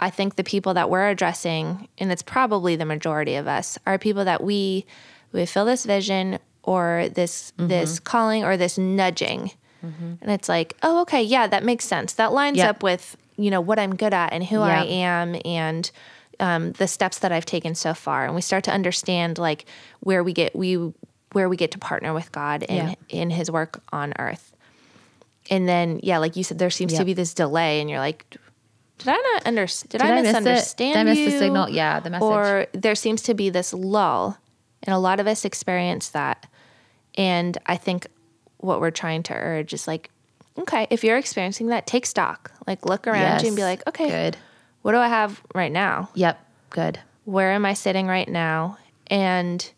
I 0.00 0.08
think 0.10 0.36
the 0.36 0.44
people 0.44 0.74
that 0.74 0.88
we're 0.90 1.08
addressing, 1.08 1.88
and 1.98 2.10
it's 2.10 2.22
probably 2.22 2.74
the 2.76 2.84
majority 2.86 3.34
of 3.36 3.46
us, 3.46 3.78
are 3.86 3.98
people 3.98 4.24
that 4.24 4.42
we 4.42 4.86
we 5.32 5.44
feel 5.46 5.64
this 5.66 5.84
vision 5.84 6.38
or 6.62 7.08
this 7.12 7.52
Mm-hmm. 7.58 7.68
this 7.68 8.00
calling 8.00 8.42
or 8.44 8.56
this 8.56 8.78
nudging, 8.78 9.50
and 9.82 10.30
it's 10.30 10.48
like, 10.48 10.74
oh, 10.82 11.02
okay, 11.02 11.22
yeah, 11.22 11.46
that 11.46 11.62
makes 11.62 11.84
sense. 11.84 12.14
That 12.14 12.32
lines 12.32 12.56
Yep. 12.56 12.70
up 12.70 12.82
with 12.82 13.16
you 13.36 13.50
know 13.50 13.60
what 13.60 13.78
I'm 13.78 13.94
good 13.96 14.14
at 14.14 14.32
and 14.32 14.42
who 14.44 14.60
I 14.60 14.84
am 14.84 15.36
and 15.44 15.90
um, 16.40 16.72
the 16.72 16.86
steps 16.86 17.18
that 17.20 17.32
I've 17.32 17.46
taken 17.46 17.74
so 17.74 17.94
far, 17.94 18.24
and 18.24 18.34
we 18.34 18.40
start 18.40 18.64
to 18.64 18.72
understand 18.72 19.38
like 19.38 19.64
where 20.00 20.22
we 20.24 20.32
get 20.32 20.54
we 20.54 20.92
where 21.32 21.48
we 21.48 21.56
get 21.56 21.72
to 21.72 21.78
partner 21.78 22.14
with 22.14 22.30
God 22.32 22.62
in 22.62 22.76
Yeah. 22.88 22.94
in 23.08 23.30
His 23.30 23.50
work 23.50 23.82
on 23.92 24.14
earth. 24.18 24.52
And 25.50 25.68
then, 25.68 26.00
yeah, 26.02 26.18
like 26.18 26.36
you 26.36 26.44
said, 26.44 26.58
there 26.58 26.70
seems 26.70 26.94
to 26.94 27.04
be 27.04 27.12
this 27.12 27.34
delay, 27.34 27.80
and 27.80 27.90
you're 27.90 27.98
like, 27.98 28.24
did 28.98 29.08
I 29.08 29.16
not 29.16 29.46
understand? 29.46 29.90
Did, 29.90 29.98
Did 29.98 30.06
I 30.06 30.10
I 30.10 30.14
miss 30.22 30.32
misunderstand 30.32 30.94
Did 30.94 31.00
I 31.00 31.04
miss 31.04 31.32
the 31.32 31.38
signal? 31.38 31.68
Yeah, 31.68 32.00
the 32.00 32.10
message. 32.10 32.22
Or 32.22 32.66
there 32.72 32.94
seems 32.94 33.22
to 33.22 33.34
be 33.34 33.50
this 33.50 33.74
lull, 33.74 34.38
and 34.82 34.94
a 34.94 34.98
lot 34.98 35.20
of 35.20 35.26
us 35.26 35.44
experience 35.44 36.10
that. 36.10 36.46
And 37.16 37.58
I 37.66 37.76
think 37.76 38.06
what 38.58 38.80
we're 38.80 38.90
trying 38.90 39.22
to 39.24 39.34
urge 39.34 39.74
is 39.74 39.86
like, 39.86 40.10
okay, 40.58 40.86
if 40.90 41.04
you're 41.04 41.18
experiencing 41.18 41.66
that, 41.68 41.86
take 41.86 42.06
stock. 42.06 42.50
Like, 42.66 42.86
look 42.86 43.06
around 43.06 43.42
you 43.42 43.48
and 43.48 43.56
be 43.56 43.62
like, 43.62 43.86
okay, 43.86 44.08
Good. 44.08 44.36
What 44.84 44.92
do 44.92 44.98
I 44.98 45.08
have 45.08 45.40
right 45.54 45.72
now? 45.72 46.10
Yep. 46.12 46.38
Good. 46.68 47.00
Where 47.24 47.52
am 47.52 47.64
I 47.64 47.72
sitting 47.72 48.06
right 48.06 48.28
now? 48.28 48.76
And 49.06 49.72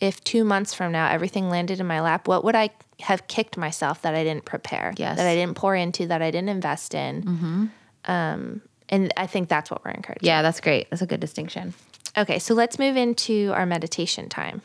if 0.00 0.22
two 0.24 0.42
months 0.42 0.74
from 0.74 0.90
now 0.90 1.08
everything 1.08 1.48
landed 1.48 1.78
in 1.78 1.86
my 1.86 2.00
lap, 2.00 2.26
what 2.26 2.42
would 2.42 2.56
I 2.56 2.70
have 3.02 3.28
kicked 3.28 3.56
myself 3.56 4.02
that 4.02 4.16
I 4.16 4.24
didn't 4.24 4.44
prepare? 4.44 4.94
Yes. 4.96 5.16
That 5.16 5.28
I 5.28 5.36
didn't 5.36 5.56
pour 5.56 5.76
into, 5.76 6.08
that 6.08 6.22
I 6.22 6.32
didn't 6.32 6.48
invest 6.48 6.92
in? 6.92 7.70
Um, 8.06 8.62
and 8.88 9.14
I 9.16 9.28
think 9.28 9.48
that's 9.48 9.70
what 9.70 9.84
we're 9.84 9.92
encouraging. 9.92 10.26
Yeah, 10.26 10.42
that's 10.42 10.60
great. 10.60 10.90
That's 10.90 11.02
a 11.02 11.06
good 11.06 11.20
distinction. 11.20 11.72
Okay, 12.18 12.40
so 12.40 12.52
let's 12.52 12.80
move 12.80 12.96
into 12.96 13.52
our 13.54 13.64
meditation 13.64 14.28
time. 14.28 14.62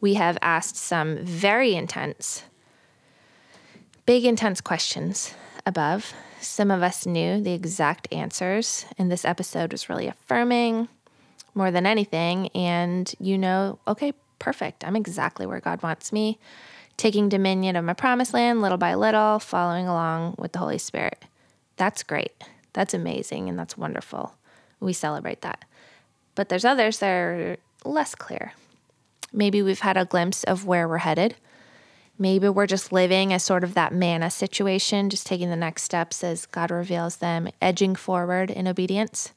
We 0.00 0.14
have 0.14 0.38
asked 0.42 0.76
some 0.76 1.18
very 1.24 1.74
intense, 1.74 2.44
big, 4.06 4.24
intense 4.24 4.60
questions 4.60 5.34
above. 5.70 6.12
Some 6.40 6.70
of 6.70 6.82
us 6.82 7.06
knew 7.06 7.40
the 7.40 7.52
exact 7.52 8.12
answers, 8.12 8.84
and 8.98 9.10
this 9.10 9.24
episode 9.24 9.72
was 9.72 9.88
really 9.88 10.08
affirming 10.08 10.88
more 11.54 11.70
than 11.70 11.86
anything. 11.86 12.48
And 12.48 13.10
you 13.20 13.38
know, 13.38 13.78
okay, 13.86 14.12
perfect. 14.38 14.84
I'm 14.84 14.96
exactly 14.96 15.46
where 15.46 15.60
God 15.60 15.82
wants 15.82 16.12
me, 16.12 16.38
taking 16.96 17.28
dominion 17.28 17.76
of 17.76 17.84
my 17.84 17.94
promised 17.94 18.34
land 18.34 18.60
little 18.60 18.78
by 18.78 18.94
little, 18.94 19.38
following 19.38 19.86
along 19.86 20.34
with 20.38 20.52
the 20.52 20.58
Holy 20.58 20.78
Spirit. 20.78 21.24
That's 21.76 22.02
great. 22.02 22.32
That's 22.72 22.92
amazing, 22.92 23.48
and 23.48 23.58
that's 23.58 23.78
wonderful. 23.78 24.34
We 24.80 24.92
celebrate 24.92 25.42
that. 25.42 25.64
But 26.34 26.48
there's 26.48 26.64
others 26.64 26.98
that 26.98 27.10
are 27.10 27.56
less 27.84 28.14
clear. 28.14 28.54
Maybe 29.32 29.62
we've 29.62 29.80
had 29.80 29.96
a 29.96 30.04
glimpse 30.04 30.42
of 30.44 30.66
where 30.66 30.88
we're 30.88 30.98
headed. 30.98 31.36
Maybe 32.20 32.50
we're 32.50 32.66
just 32.66 32.92
living 32.92 33.32
as 33.32 33.42
sort 33.42 33.64
of 33.64 33.72
that 33.72 33.94
manna 33.94 34.30
situation, 34.30 35.08
just 35.08 35.26
taking 35.26 35.48
the 35.48 35.56
next 35.56 35.84
steps 35.84 36.22
as 36.22 36.44
God 36.44 36.70
reveals 36.70 37.16
them, 37.16 37.48
edging 37.62 37.96
forward 37.96 38.50
in 38.50 38.68
obedience. 38.68 39.32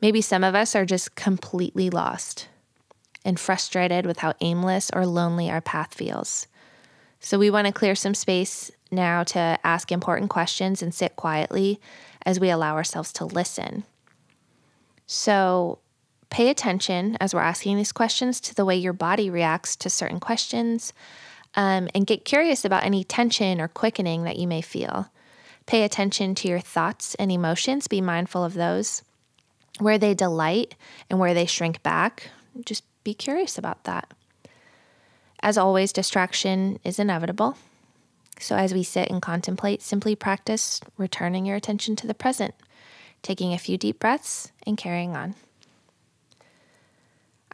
Maybe 0.00 0.22
some 0.22 0.42
of 0.42 0.54
us 0.54 0.74
are 0.74 0.86
just 0.86 1.16
completely 1.16 1.90
lost 1.90 2.48
and 3.26 3.38
frustrated 3.38 4.06
with 4.06 4.20
how 4.20 4.32
aimless 4.40 4.90
or 4.94 5.04
lonely 5.04 5.50
our 5.50 5.60
path 5.60 5.92
feels. 5.92 6.46
So 7.20 7.38
we 7.38 7.50
want 7.50 7.66
to 7.66 7.74
clear 7.74 7.94
some 7.94 8.14
space 8.14 8.70
now 8.90 9.22
to 9.24 9.58
ask 9.62 9.92
important 9.92 10.30
questions 10.30 10.80
and 10.80 10.94
sit 10.94 11.14
quietly 11.14 11.78
as 12.24 12.40
we 12.40 12.48
allow 12.48 12.74
ourselves 12.74 13.12
to 13.12 13.26
listen. 13.26 13.84
So 15.06 15.78
pay 16.30 16.48
attention 16.48 17.18
as 17.20 17.34
we're 17.34 17.40
asking 17.42 17.76
these 17.76 17.92
questions 17.92 18.40
to 18.40 18.54
the 18.54 18.64
way 18.64 18.76
your 18.76 18.94
body 18.94 19.28
reacts 19.28 19.76
to 19.76 19.90
certain 19.90 20.20
questions 20.20 20.94
um, 21.54 21.88
and 21.94 22.06
get 22.06 22.24
curious 22.24 22.64
about 22.64 22.84
any 22.84 23.04
tension 23.04 23.60
or 23.60 23.68
quickening 23.68 24.24
that 24.24 24.38
you 24.38 24.46
may 24.46 24.60
feel. 24.60 25.10
Pay 25.66 25.84
attention 25.84 26.34
to 26.36 26.48
your 26.48 26.60
thoughts 26.60 27.14
and 27.16 27.30
emotions, 27.30 27.86
be 27.86 28.00
mindful 28.00 28.44
of 28.44 28.54
those. 28.54 29.02
Where 29.78 29.98
they 29.98 30.14
delight 30.14 30.74
and 31.08 31.18
where 31.18 31.34
they 31.34 31.46
shrink 31.46 31.82
back, 31.82 32.30
just 32.64 32.84
be 33.04 33.14
curious 33.14 33.56
about 33.56 33.84
that. 33.84 34.12
As 35.40 35.58
always, 35.58 35.92
distraction 35.92 36.78
is 36.84 36.98
inevitable. 36.98 37.56
So, 38.38 38.56
as 38.56 38.74
we 38.74 38.82
sit 38.82 39.10
and 39.10 39.20
contemplate, 39.20 39.82
simply 39.82 40.14
practice 40.14 40.80
returning 40.96 41.46
your 41.46 41.56
attention 41.56 41.96
to 41.96 42.06
the 42.06 42.14
present, 42.14 42.54
taking 43.22 43.52
a 43.52 43.58
few 43.58 43.76
deep 43.76 43.98
breaths 43.98 44.52
and 44.66 44.76
carrying 44.76 45.16
on. 45.16 45.34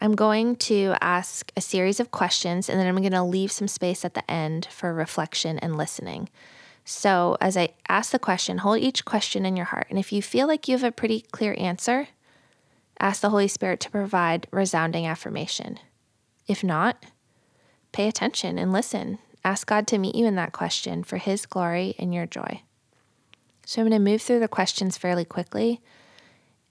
I'm 0.01 0.15
going 0.15 0.57
to 0.57 0.95
ask 1.01 1.51
a 1.57 1.61
series 1.61 1.99
of 1.99 2.11
questions 2.11 2.69
and 2.69 2.79
then 2.79 2.87
I'm 2.87 2.97
going 2.97 3.13
to 3.13 3.23
leave 3.23 3.51
some 3.51 3.69
space 3.69 4.05
at 4.05 4.15
the 4.15 4.29
end 4.31 4.67
for 4.71 4.95
reflection 4.95 5.59
and 5.59 5.77
listening. 5.77 6.29
So, 6.85 7.37
as 7.41 7.57
I 7.57 7.75
ask 7.89 8.13
the 8.13 8.19
question, 8.19 8.59
hold 8.59 8.79
each 8.79 9.05
question 9.05 9.45
in 9.45 9.57
your 9.57 9.67
heart. 9.67 9.89
And 9.91 9.99
if 9.99 10.11
you 10.11 10.23
feel 10.23 10.47
like 10.47 10.69
you 10.69 10.75
have 10.75 10.85
a 10.85 10.93
pretty 10.93 11.21
clear 11.33 11.55
answer, 11.59 12.09
ask 12.99 13.21
the 13.21 13.29
Holy 13.29 13.49
Spirit 13.49 13.81
to 13.81 13.91
provide 13.91 14.47
resounding 14.51 15.05
affirmation. 15.05 15.79
If 16.47 16.65
not, 16.65 17.05
pay 17.93 18.09
attention 18.09 18.59
and 18.59 18.73
listen. 18.73 19.19
Ask 19.45 19.67
God 19.67 19.87
to 19.89 19.99
meet 19.99 20.15
you 20.15 20.25
in 20.25 20.37
that 20.37 20.53
question 20.53 21.05
for 21.05 21.19
His 21.19 21.45
glory 21.45 21.95
and 21.99 22.15
your 22.15 22.25
joy. 22.25 22.63
So, 23.67 23.83
I'm 23.83 23.89
going 23.89 24.03
to 24.03 24.11
move 24.11 24.23
through 24.23 24.41
the 24.41 24.49
questions 24.49 24.97
fairly 24.97 25.27
quickly. 25.27 25.83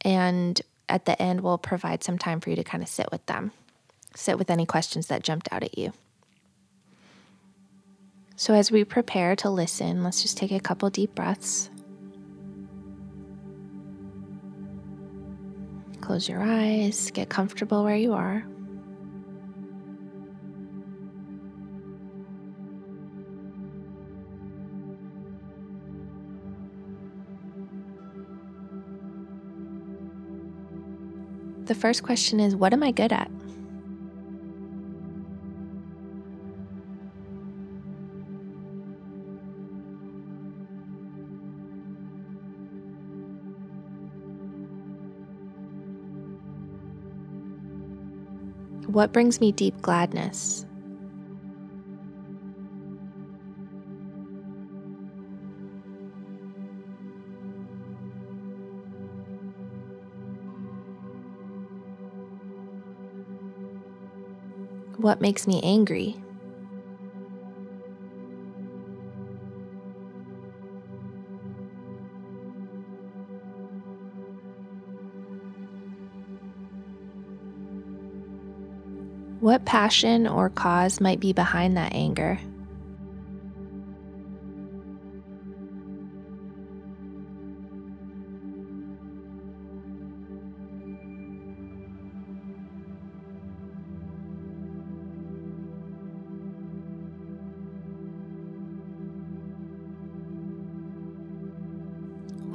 And 0.02 0.60
at 0.90 1.06
the 1.06 1.22
end, 1.22 1.42
we'll 1.42 1.58
provide 1.58 2.04
some 2.04 2.18
time 2.18 2.40
for 2.40 2.50
you 2.50 2.56
to 2.56 2.64
kind 2.64 2.82
of 2.82 2.90
sit 2.90 3.08
with 3.12 3.26
them, 3.26 3.52
sit 4.16 4.38
with 4.38 4.50
any 4.50 4.66
questions 4.66 5.08
that 5.08 5.24
jumped 5.24 5.50
out 5.52 5.64
at 5.64 5.78
you. 5.78 5.94
So, 8.36 8.54
as 8.54 8.72
we 8.72 8.84
prepare 8.84 9.36
to 9.38 9.50
listen, 9.50 10.04
let's 10.04 10.22
just 10.22 10.38
take 10.38 10.52
a 10.52 10.60
couple 10.60 10.90
deep 10.90 11.16
breaths. 11.16 11.70
Close 16.02 16.30
your 16.30 16.42
eyes, 16.42 17.12
get 17.12 17.30
comfortable 17.30 17.84
where 17.84 17.96
you 17.96 18.14
are. 18.14 18.46
The 31.68 31.76
first 31.76 32.02
question 32.02 32.40
is 32.40 32.56
What 32.56 32.72
am 32.72 32.82
I 32.82 32.92
good 32.92 33.12
at? 33.12 33.30
What 48.88 49.12
brings 49.12 49.42
me 49.42 49.52
deep 49.52 49.82
gladness? 49.82 50.67
What 65.08 65.22
makes 65.22 65.48
me 65.48 65.62
angry? 65.64 66.18
What 79.40 79.64
passion 79.64 80.28
or 80.28 80.50
cause 80.50 81.00
might 81.00 81.22
be 81.22 81.32
behind 81.32 81.78
that 81.78 81.94
anger? 81.94 82.38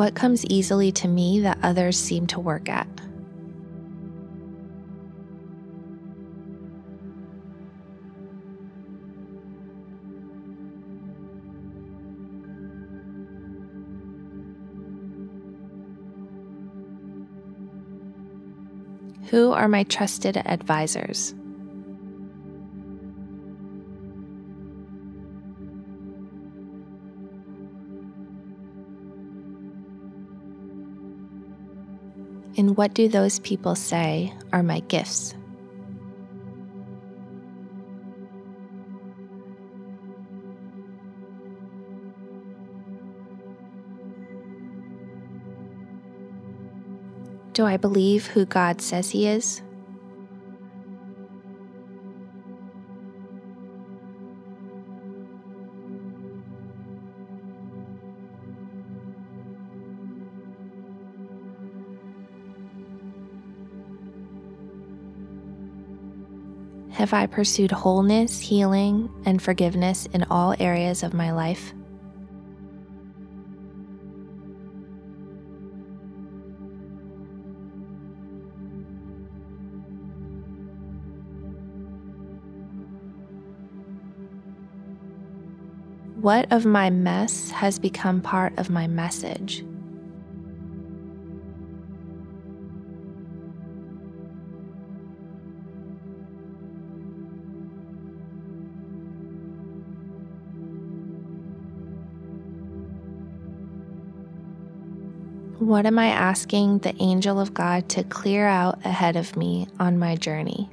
What 0.02 0.16
comes 0.16 0.44
easily 0.46 0.90
to 0.90 1.06
me 1.06 1.38
that 1.42 1.58
others 1.62 1.96
seem 1.96 2.26
to 2.26 2.40
work 2.40 2.68
at? 2.68 2.88
Who 19.30 19.52
are 19.52 19.68
my 19.68 19.84
trusted 19.84 20.36
advisors? 20.36 21.32
And 32.72 32.78
what 32.78 32.94
do 32.94 33.06
those 33.06 33.38
people 33.40 33.74
say 33.74 34.32
are 34.50 34.62
my 34.62 34.80
gifts? 34.80 35.34
Do 47.52 47.66
I 47.66 47.76
believe 47.76 48.28
who 48.28 48.46
God 48.46 48.80
says 48.80 49.10
He 49.10 49.26
is? 49.26 49.60
Have 67.02 67.12
I 67.12 67.26
pursued 67.26 67.72
wholeness, 67.72 68.38
healing, 68.38 69.10
and 69.26 69.42
forgiveness 69.42 70.06
in 70.12 70.22
all 70.30 70.54
areas 70.60 71.02
of 71.02 71.12
my 71.12 71.32
life? 71.32 71.74
What 86.20 86.52
of 86.52 86.64
my 86.64 86.88
mess 86.88 87.50
has 87.50 87.80
become 87.80 88.20
part 88.20 88.56
of 88.60 88.70
my 88.70 88.86
message? 88.86 89.64
What 105.62 105.86
am 105.86 105.96
I 105.96 106.08
asking 106.08 106.78
the 106.78 106.92
angel 107.00 107.38
of 107.38 107.54
God 107.54 107.88
to 107.90 108.02
clear 108.02 108.48
out 108.48 108.84
ahead 108.84 109.14
of 109.14 109.36
me 109.36 109.68
on 109.78 109.96
my 109.96 110.16
journey? 110.16 110.68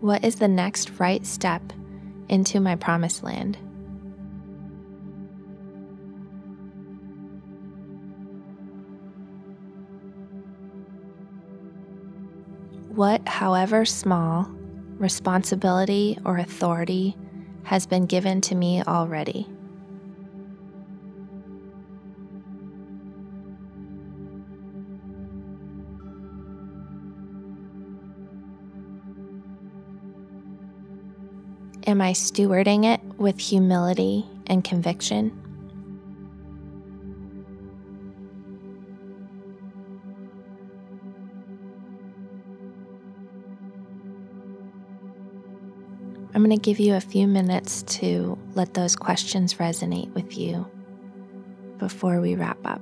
What 0.00 0.24
is 0.24 0.34
the 0.34 0.48
next 0.48 0.98
right 0.98 1.24
step 1.24 1.62
into 2.28 2.58
my 2.58 2.74
promised 2.74 3.22
land? 3.22 3.56
What, 12.96 13.28
however 13.28 13.84
small, 13.84 14.44
responsibility 14.96 16.16
or 16.24 16.38
authority 16.38 17.14
has 17.64 17.86
been 17.86 18.06
given 18.06 18.40
to 18.40 18.54
me 18.54 18.82
already? 18.84 19.46
Am 31.86 32.00
I 32.00 32.12
stewarding 32.14 32.86
it 32.86 33.02
with 33.18 33.38
humility 33.38 34.24
and 34.46 34.64
conviction? 34.64 35.45
Going 46.46 46.60
to 46.60 46.64
give 46.64 46.78
you 46.78 46.94
a 46.94 47.00
few 47.00 47.26
minutes 47.26 47.82
to 47.82 48.38
let 48.54 48.72
those 48.72 48.94
questions 48.94 49.54
resonate 49.54 50.12
with 50.14 50.38
you 50.38 50.64
before 51.78 52.20
we 52.20 52.36
wrap 52.36 52.58
up. 52.64 52.80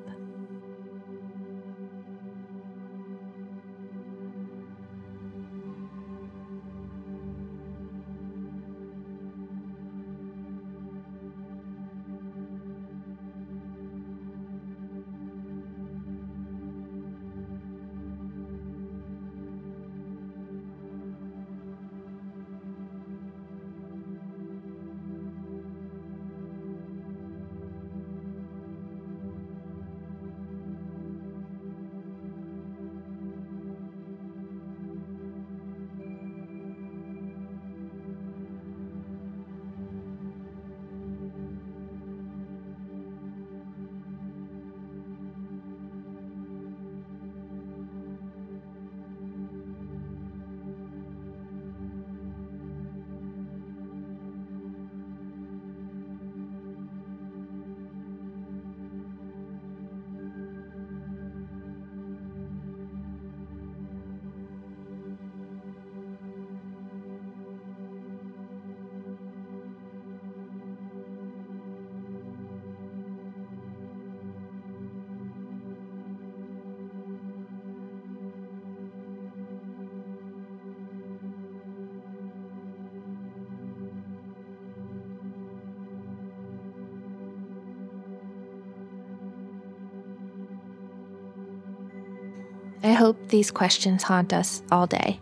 I 92.85 92.92
hope 92.92 93.29
these 93.29 93.51
questions 93.51 94.03
haunt 94.03 94.35
us 94.35 94.62
all 94.70 94.87
day. 94.87 95.18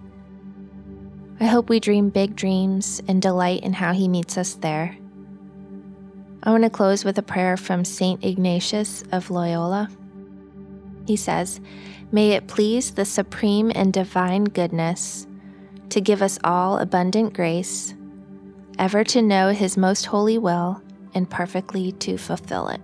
I 1.39 1.45
hope 1.45 1.69
we 1.69 1.79
dream 1.79 2.09
big 2.09 2.35
dreams 2.35 3.01
and 3.07 3.23
delight 3.23 3.63
in 3.63 3.73
how 3.73 3.93
He 3.93 4.09
meets 4.09 4.37
us 4.37 4.55
there. 4.55 4.97
I 6.43 6.51
want 6.51 6.65
to 6.65 6.71
close 6.71 7.05
with 7.05 7.19
a 7.19 7.23
prayer 7.23 7.57
from 7.57 7.85
St. 7.85 8.25
Ignatius 8.25 9.05
of 9.13 9.31
Loyola. 9.31 9.89
He 11.07 11.15
says, 11.15 11.61
May 12.11 12.33
it 12.33 12.49
please 12.49 12.91
the 12.91 13.05
supreme 13.05 13.71
and 13.77 13.93
divine 13.93 14.45
goodness 14.45 15.29
to 15.91 16.01
give 16.01 16.21
us 16.21 16.41
all 16.43 16.79
abundant 16.79 17.33
grace, 17.33 17.95
ever 18.77 19.05
to 19.05 19.23
know 19.23 19.51
His 19.51 19.77
most 19.77 20.07
holy 20.07 20.37
will 20.37 20.83
and 21.15 21.31
perfectly 21.31 21.93
to 21.93 22.19
fulfill 22.19 22.67
it. 22.71 22.81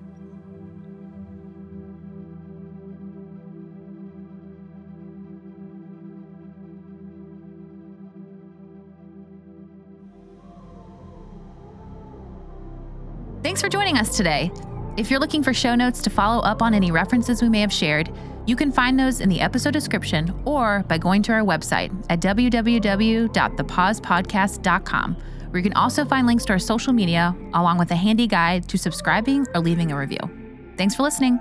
Thanks 13.59 13.75
for 13.75 13.77
joining 13.77 13.99
us 13.99 14.17
today. 14.17 14.53
If 14.97 15.11
you're 15.11 15.19
looking 15.19 15.43
for 15.43 15.53
show 15.53 15.75
notes 15.75 16.01
to 16.03 16.11
follow 16.11 16.41
up 16.45 16.63
on 16.63 16.75
any 16.75 16.93
references 16.93 17.43
we 17.43 17.49
may 17.49 17.61
have 17.61 17.73
shared, 17.73 18.09
you 18.47 18.55
can 18.55 18.71
find 18.71 18.97
those 18.97 19.21
in 19.21 19.29
the 19.29 19.41
episode 19.41 19.73
description 19.73 20.33
or 20.45 20.85
by 20.87 20.97
going 20.97 21.25
to 21.25 21.33
our 21.33 21.41
website 21.41 21.91
at 22.09 22.21
www.thepausepodcast.com, 22.21 25.17
where 25.51 25.59
you 25.59 25.65
can 25.65 25.77
also 25.77 26.05
find 26.05 26.29
links 26.29 26.45
to 26.45 26.53
our 26.53 26.61
social 26.61 26.93
media 26.93 27.35
along 27.55 27.79
with 27.79 27.91
a 27.91 27.97
handy 27.97 28.29
guide 28.29 28.69
to 28.69 28.79
subscribing 28.79 29.45
or 29.57 29.61
leaving 29.61 29.91
a 29.91 29.99
review. 29.99 30.21
Thanks 30.77 30.95
for 30.95 31.03
listening. 31.03 31.41